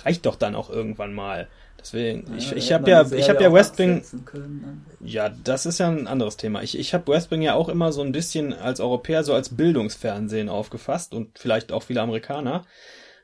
[0.04, 1.48] reicht doch dann auch irgendwann mal.
[1.80, 4.04] Deswegen, ja, ich, ich habe ja, ich habe ja West Wing.
[4.34, 4.78] Ne?
[5.00, 6.62] Ja, das ist ja ein anderes Thema.
[6.62, 9.56] Ich, ich habe West Wing ja auch immer so ein bisschen als Europäer so als
[9.56, 12.64] Bildungsfernsehen aufgefasst und vielleicht auch viele Amerikaner.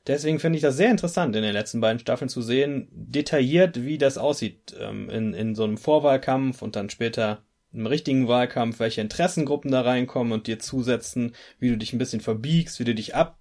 [0.08, 3.98] Deswegen finde ich das sehr interessant, in den letzten beiden Staffeln zu sehen, detailliert, wie
[3.98, 7.42] das aussieht ähm, in, in so einem Vorwahlkampf und dann später
[7.72, 12.20] im richtigen Wahlkampf, welche Interessengruppen da reinkommen und dir zusetzen, wie du dich ein bisschen
[12.20, 13.37] verbiegst, wie du dich ab,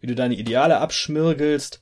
[0.00, 1.80] wie du deine Ideale abschmirgelst.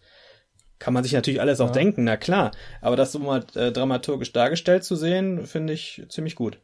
[0.78, 2.50] Kann man sich natürlich alles auch denken, na klar.
[2.82, 6.58] Aber das so mal äh, dramaturgisch dargestellt zu sehen, finde ich ziemlich gut.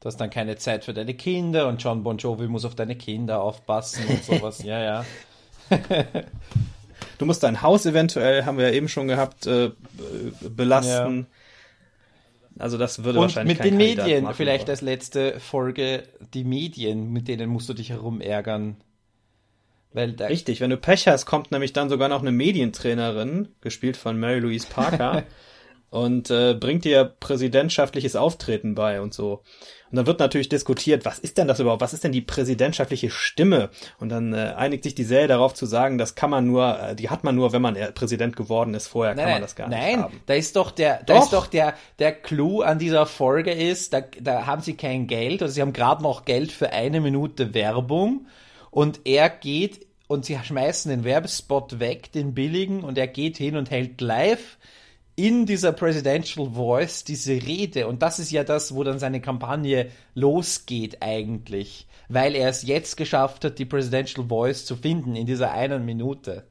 [0.00, 2.96] Du hast dann keine Zeit für deine Kinder und John Bon Jovi muss auf deine
[2.96, 4.62] Kinder aufpassen und sowas.
[4.62, 5.04] ja, ja.
[7.18, 9.70] du musst dein Haus eventuell, haben wir ja eben schon gehabt, äh,
[10.42, 11.20] belasten.
[11.20, 12.62] Ja.
[12.62, 14.72] Also das würde und wahrscheinlich mit den Medien machen, vielleicht aber.
[14.72, 16.04] als letzte Folge
[16.34, 18.76] die Medien, mit denen musst du dich herumärgern.
[19.96, 24.20] Weil Richtig, wenn du Pech hast, kommt nämlich dann sogar noch eine Medientrainerin, gespielt von
[24.20, 25.24] Mary Louise Parker,
[25.90, 29.42] und äh, bringt dir präsidentschaftliches Auftreten bei und so.
[29.90, 31.80] Und dann wird natürlich diskutiert, was ist denn das überhaupt?
[31.80, 33.70] Was ist denn die präsidentschaftliche Stimme?
[33.98, 36.94] Und dann äh, einigt sich die Serie darauf zu sagen, das kann man nur, äh,
[36.94, 38.88] die hat man nur, wenn man Präsident geworden ist.
[38.88, 40.12] Vorher nein, kann man das gar nein, nicht haben.
[40.12, 43.94] Nein, da ist doch der, da ist doch der, der Clou an dieser Folge ist,
[43.94, 47.54] da, da haben sie kein Geld, also sie haben gerade noch Geld für eine Minute
[47.54, 48.26] Werbung
[48.76, 53.56] und er geht und sie schmeißen den Werbespot weg, den billigen, und er geht hin
[53.56, 54.58] und hält live
[55.16, 57.88] in dieser Presidential Voice diese Rede.
[57.88, 61.86] Und das ist ja das, wo dann seine Kampagne losgeht eigentlich.
[62.08, 66.46] Weil er es jetzt geschafft hat, die Presidential Voice zu finden in dieser einen Minute.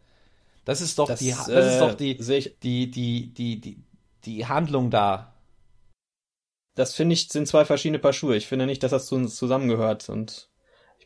[0.66, 3.78] Das ist doch das, die, das ist doch die, äh, die, die, die, die,
[4.26, 5.34] die Handlung da.
[6.74, 8.36] Das finde ich, sind zwei verschiedene Paar Schuhe.
[8.36, 10.50] Ich finde nicht, dass das zusammengehört und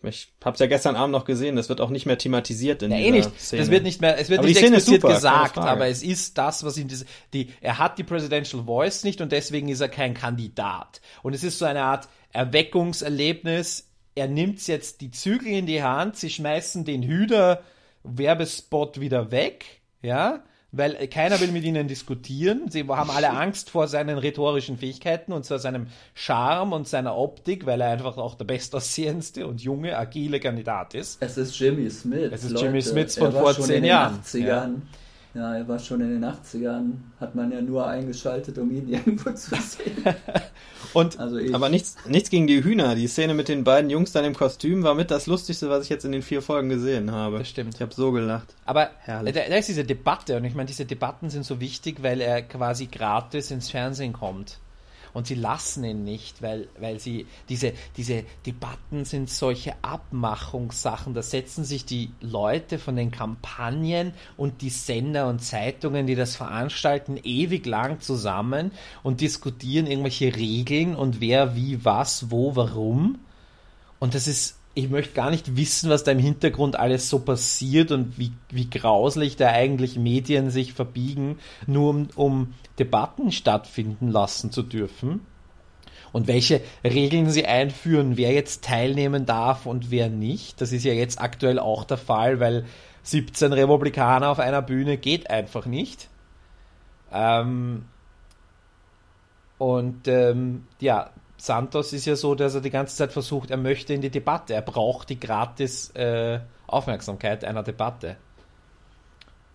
[0.03, 2.97] ich hab's ja gestern Abend noch gesehen, das wird auch nicht mehr thematisiert in ja,
[2.97, 3.39] eh nicht.
[3.39, 3.61] Szene.
[3.61, 6.63] Das wird nicht mehr, es wird aber nicht explizit super, gesagt, aber es ist das,
[6.63, 10.13] was ihm diese, die, er hat die Presidential Voice nicht und deswegen ist er kein
[10.13, 11.01] Kandidat.
[11.21, 13.89] Und es ist so eine Art Erweckungserlebnis.
[14.15, 17.61] Er nimmt jetzt die Zügel in die Hand, sie schmeißen den Hüder
[18.03, 22.69] Werbespot wieder weg, ja, weil keiner will mit ihnen diskutieren.
[22.69, 27.65] Sie haben alle Angst vor seinen rhetorischen Fähigkeiten und vor seinem Charme und seiner Optik,
[27.65, 31.21] weil er einfach auch der bestaussehendste und junge, agile Kandidat ist.
[31.21, 32.29] Es ist Jimmy Smith.
[32.31, 32.65] Es ist Leute.
[32.65, 34.21] Jimmy Smith von vor zehn Jahren.
[34.21, 34.45] 80ern.
[34.45, 34.71] Ja.
[35.33, 39.31] Ja, er war schon in den 80ern, hat man ja nur eingeschaltet, um ihn irgendwo
[39.31, 40.03] zu sehen.
[40.93, 42.95] Und, also aber nichts, nichts gegen die Hühner.
[42.95, 45.89] Die Szene mit den beiden Jungs dann im Kostüm war mit das Lustigste, was ich
[45.89, 47.37] jetzt in den vier Folgen gesehen habe.
[47.37, 47.75] Das stimmt.
[47.75, 48.55] Ich habe so gelacht.
[48.65, 49.35] Aber Herrlich.
[49.35, 52.41] Da, da ist diese Debatte und ich meine, diese Debatten sind so wichtig, weil er
[52.41, 54.57] quasi gratis ins Fernsehen kommt
[55.13, 61.13] und sie lassen ihn nicht, weil, weil sie diese, diese Debatten sind solche Abmachungssachen.
[61.13, 66.35] Da setzen sich die Leute von den Kampagnen und die Sender und Zeitungen, die das
[66.35, 68.71] veranstalten, ewig lang zusammen
[69.03, 73.19] und diskutieren irgendwelche Regeln und wer, wie, was, wo, warum.
[73.99, 77.91] Und das ist ich möchte gar nicht wissen, was da im Hintergrund alles so passiert
[77.91, 84.51] und wie, wie grauslich da eigentlich Medien sich verbiegen, nur um, um Debatten stattfinden lassen
[84.51, 85.21] zu dürfen.
[86.11, 90.59] Und welche Regeln sie einführen, wer jetzt teilnehmen darf und wer nicht.
[90.59, 92.65] Das ist ja jetzt aktuell auch der Fall, weil
[93.03, 96.09] 17 Republikaner auf einer Bühne geht einfach nicht.
[97.11, 97.85] Ähm,
[99.59, 101.11] und ähm, ja,
[101.41, 104.53] Santos ist ja so, dass er die ganze Zeit versucht, er möchte in die Debatte,
[104.53, 108.17] er braucht die gratis äh, Aufmerksamkeit einer Debatte.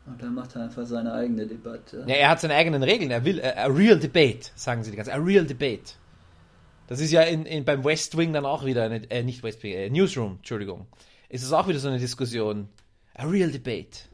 [0.07, 2.05] Und dann macht er einfach seine eigene Debatte.
[2.07, 4.97] Ja, er hat seine eigenen Regeln, er will, äh, a real debate, sagen sie die
[4.97, 5.95] ganze Zeit, a real debate.
[6.87, 9.63] Das ist ja in, in, beim West Wing dann auch wieder, eine, äh, nicht West
[9.63, 10.87] Wing, äh, Newsroom, Entschuldigung,
[11.29, 12.69] ist es auch wieder so eine Diskussion.
[13.15, 14.09] A real debate.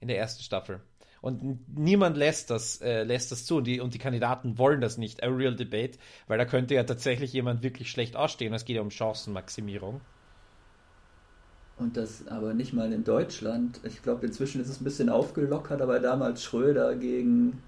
[0.00, 0.80] In der ersten Staffel.
[1.20, 3.56] Und niemand lässt das, äh, lässt das zu.
[3.56, 6.84] Und die, und die Kandidaten wollen das nicht, a real debate, weil da könnte ja
[6.84, 8.54] tatsächlich jemand wirklich schlecht ausstehen.
[8.54, 10.00] Es geht ja um Chancenmaximierung.
[11.78, 13.80] Und das aber nicht mal in Deutschland.
[13.84, 17.62] Ich glaube, inzwischen ist es ein bisschen aufgelockert, aber damals Schröder gegen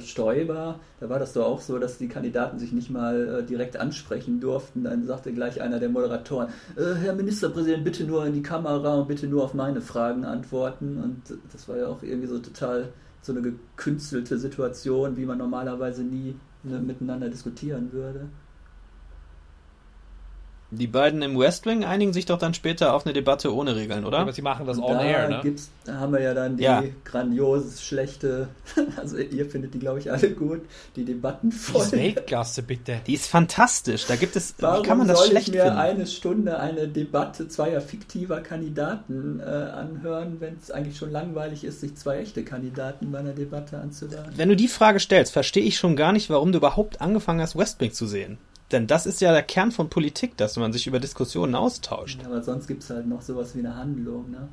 [0.00, 3.76] Stoiber, da war das doch auch so, dass die Kandidaten sich nicht mal äh, direkt
[3.76, 4.84] ansprechen durften.
[4.84, 9.08] Dann sagte gleich einer der Moderatoren, äh, Herr Ministerpräsident, bitte nur in die Kamera und
[9.08, 11.00] bitte nur auf meine Fragen antworten.
[11.02, 12.88] Und das war ja auch irgendwie so total
[13.20, 18.28] so eine gekünstelte Situation, wie man normalerweise nie ne, miteinander diskutieren würde.
[20.76, 24.04] Die beiden im West Wing einigen sich doch dann später auf eine Debatte ohne Regeln,
[24.04, 24.18] oder?
[24.18, 25.40] Aber sie machen das on da air, ne?
[25.42, 26.82] Gibt's, da haben wir ja dann die Ja.
[27.04, 28.48] grandios schlechte,
[28.96, 30.62] also ihr findet die glaube ich alle gut,
[30.96, 31.92] die Debatten Das ist voll.
[31.98, 33.00] Weltklasse, bitte.
[33.06, 34.06] Die ist fantastisch.
[34.06, 34.54] Da gibt es.
[34.58, 35.78] Warum wie kann man das soll schlecht ich mir finden?
[35.78, 41.80] eine Stunde eine Debatte zweier fiktiver Kandidaten äh, anhören, wenn es eigentlich schon langweilig ist,
[41.80, 44.32] sich zwei echte Kandidaten bei einer Debatte anzuhören?
[44.36, 47.56] Wenn du die Frage stellst, verstehe ich schon gar nicht, warum du überhaupt angefangen hast,
[47.56, 48.38] West Wing zu sehen.
[48.74, 52.18] Denn das ist ja der Kern von Politik, dass man sich über Diskussionen austauscht.
[52.24, 54.48] Aber sonst gibt es halt noch sowas wie eine Handlung, ne?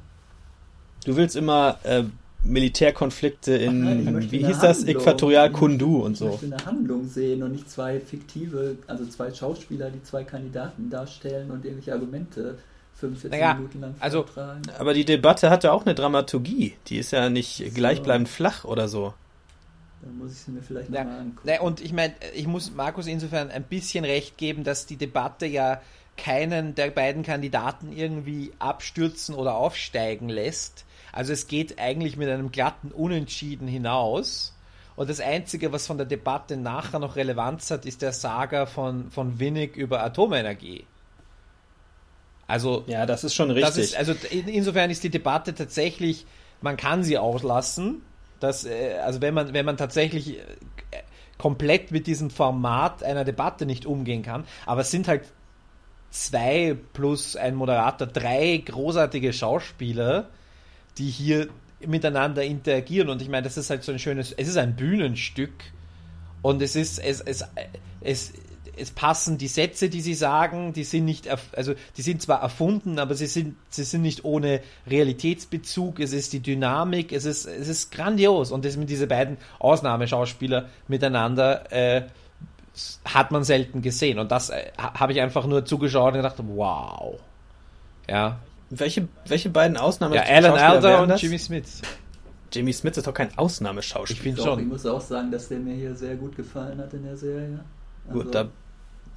[1.06, 2.04] Du willst immer äh,
[2.44, 4.84] Militärkonflikte in, Nein, ich wie hieß das.
[4.84, 6.28] Äquatorial Kundu und Ich so.
[6.28, 11.50] möchte eine Handlung sehen und nicht zwei fiktive, also zwei Schauspieler, die zwei Kandidaten darstellen
[11.50, 12.60] und irgendwelche Argumente
[12.96, 14.62] 45 Naja, Minuten lang also- vortragen.
[14.78, 16.76] Aber die Debatte hatte auch eine Dramaturgie.
[16.88, 17.64] Die ist ja nicht So.
[17.74, 19.16] gleichbleibend flach oder so.
[20.02, 21.48] Dann muss ich sie mir vielleicht Ja, nochmal angucken.
[21.48, 25.46] ne, und ich meine, ich muss Markus insofern ein bisschen recht geben, dass die Debatte
[25.46, 25.82] ja
[26.18, 30.86] keinen der beiden Kandidaten irgendwie abstürzen oder aufsteigen lässt.
[31.12, 34.54] Also es geht eigentlich mit einem glatten Unentschieden hinaus.
[34.96, 39.10] Und das Einzige, was von der Debatte nachher noch Relevanz hat, ist der Saga von,
[39.10, 40.86] von Winnig über Atomenergie.
[42.48, 43.84] Also Ja, das ist schon das richtig.
[43.86, 46.26] ist, also in, insofern ist die Debatte tatsächlich,
[46.62, 48.02] man kann sie auslassen.
[48.42, 50.42] Dass, äh, also wenn man, wenn man tatsächlich äh,
[51.38, 55.24] komplett mit diesem Format einer Debatte nicht umgehen kann, aber es sind halt
[56.10, 60.30] zwei plus ein Moderator, drei großartige Schauspieler,
[60.98, 61.48] die hier
[61.80, 63.10] miteinander interagieren.
[63.10, 65.54] Und ich meine, das ist halt so ein schönes, es ist ein Bühnenstück.
[66.42, 67.46] Und es ist, es, es,
[68.02, 68.34] es,
[68.78, 72.42] es passen die Sätze, die sie sagen, die sind nicht, erf- also die sind zwar
[72.42, 76.00] erfunden, aber sie sind, sie sind nicht ohne Realitätsbezug.
[76.00, 80.70] Es ist die Dynamik, es ist, es ist grandios und das mit diese beiden Ausnahmeschauspieler
[80.88, 82.04] miteinander äh,
[83.06, 86.38] hat man selten gesehen und das äh, ha- habe ich einfach nur zugeschaut und gedacht,
[86.56, 87.20] wow,
[88.10, 88.38] ja,
[88.70, 90.14] welche, welche beiden Ausnahmen?
[90.14, 91.22] ja, Alan Alda und?
[91.22, 91.82] Jimmy Smith.
[92.54, 94.18] Jimmy Smith ist doch kein Ausnahmeschauspieler.
[94.18, 94.68] Ich finde Doch, ich schon.
[94.70, 97.60] muss auch sagen, dass der mir hier sehr gut gefallen hat in der Serie.
[98.08, 98.48] Also, Gut, da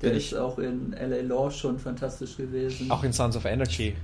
[0.02, 2.90] der bin ist ich- auch in LA Law schon fantastisch gewesen.
[2.90, 3.96] Auch in Sons of Energy,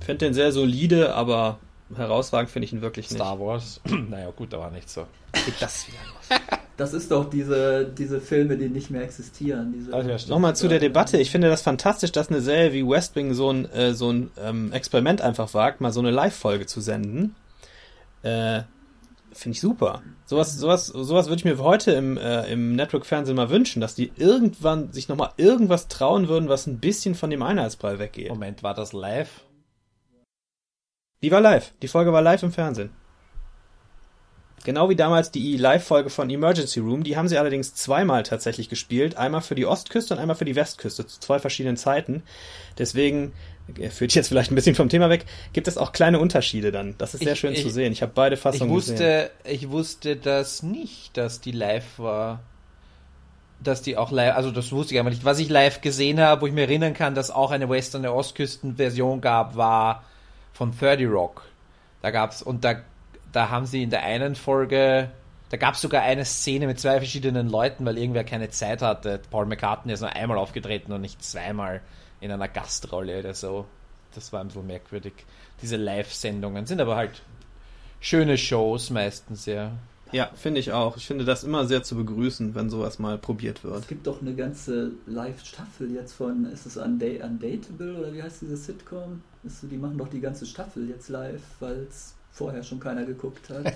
[0.00, 1.58] finde den sehr solide, aber
[1.96, 3.18] herausragend finde ich ihn wirklich nicht.
[3.20, 3.80] Star Wars.
[4.10, 5.06] naja, gut, da war nicht so.
[5.32, 6.40] Geht das wieder los?
[6.76, 9.72] Das ist doch diese, diese Filme, die nicht mehr existieren.
[9.72, 10.16] Diese, Also, ja.
[10.28, 11.18] Nochmal zu der Debatte.
[11.18, 14.30] Ich finde das fantastisch, dass eine Serie wie West Wing so ein, äh, so ein
[14.40, 17.34] ähm, Experiment einfach wagt, mal so eine Live-Folge zu senden.
[18.22, 18.62] Äh,
[19.38, 20.02] finde ich super.
[20.24, 24.12] Sowas, sowas, sowas würde ich mir heute im, äh, im Network-Fernsehen mal wünschen, dass die
[24.16, 28.28] irgendwann sich nochmal irgendwas trauen würden, was ein bisschen von dem Einheitsbrei weggeht.
[28.28, 29.44] Moment, war das live?
[31.22, 31.72] Die war live.
[31.82, 32.90] Die Folge war live im Fernsehen.
[34.64, 37.04] Genau wie damals die Live-Folge von Emergency Room.
[37.04, 39.16] Die haben sie allerdings zweimal tatsächlich gespielt.
[39.16, 42.22] Einmal für die Ostküste und einmal für die Westküste zu zwei verschiedenen Zeiten.
[42.76, 43.32] Deswegen,
[43.90, 46.94] führt jetzt vielleicht ein bisschen vom Thema weg, gibt es auch kleine Unterschiede dann.
[46.98, 47.92] Das ist sehr Ich- schön ich- zu sehen.
[47.92, 48.94] Ich habe beide Ich Fassungen gesehen.
[48.94, 52.40] wusste, ich wusste das nicht, dass die live war.
[53.60, 55.24] Dass die auch live, also das wusste ich aber nicht.
[55.24, 58.14] Was ich live gesehen habe, wo ich mir erinnern kann, dass auch eine Western der
[58.14, 60.04] Ostküsten-Version gab, war
[60.52, 61.42] von 30 Rock.
[62.00, 62.76] Da gab's, und da,
[63.32, 65.10] da haben sie in der einen Folge,
[65.50, 69.20] da gab es sogar eine Szene mit zwei verschiedenen Leuten, weil irgendwer keine Zeit hatte.
[69.30, 71.80] Paul McCartney ist nur einmal aufgetreten und nicht zweimal
[72.20, 73.66] in einer Gastrolle oder so.
[74.14, 75.12] Das war ein bisschen merkwürdig.
[75.62, 77.22] Diese Live-Sendungen sind aber halt
[78.00, 79.72] schöne Shows meistens, ja.
[80.10, 80.96] Ja, finde ich auch.
[80.96, 83.80] Ich finde das immer sehr zu begrüßen, wenn sowas mal probiert wird.
[83.82, 88.40] Es gibt doch eine ganze Live-Staffel jetzt von, ist es Unda- Undateable oder wie heißt
[88.40, 89.22] diese Sitcom?
[89.44, 93.50] Ist, die machen doch die ganze Staffel jetzt live, weil es vorher schon keiner geguckt
[93.50, 93.74] hat.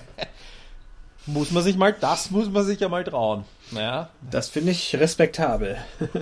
[1.25, 3.45] Muss man sich mal, das muss man sich ja mal trauen.
[3.71, 4.09] Ja.
[4.29, 5.77] Das finde ich respektabel.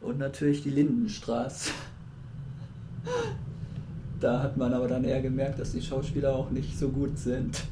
[0.00, 1.72] Und natürlich die Lindenstraße.
[4.20, 7.62] Da hat man aber dann eher gemerkt, dass die Schauspieler auch nicht so gut sind.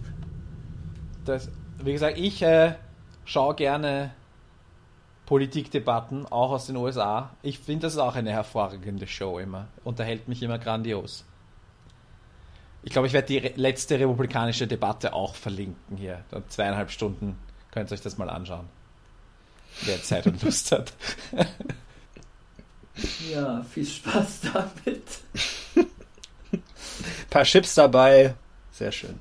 [1.24, 1.50] Das,
[1.82, 2.74] wie gesagt, ich äh,
[3.24, 4.12] schaue gerne
[5.26, 7.36] Politikdebatten, auch aus den USA.
[7.42, 9.68] Ich finde, das ist auch eine hervorragende Show immer.
[9.84, 11.26] Unterhält mich immer grandios.
[12.82, 16.24] Ich glaube, ich werde die re letzte republikanische Debatte auch verlinken hier.
[16.30, 17.38] Dann zweieinhalb Stunden
[17.72, 18.66] könnt ihr euch das mal anschauen.
[19.82, 20.94] Wer Zeit und Lust hat.
[23.30, 25.02] Ja, viel Spaß damit.
[27.30, 28.34] paar Chips dabei.
[28.72, 29.20] Sehr schön.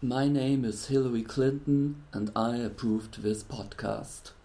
[0.00, 4.32] My name is Hillary Clinton and I approved this podcast.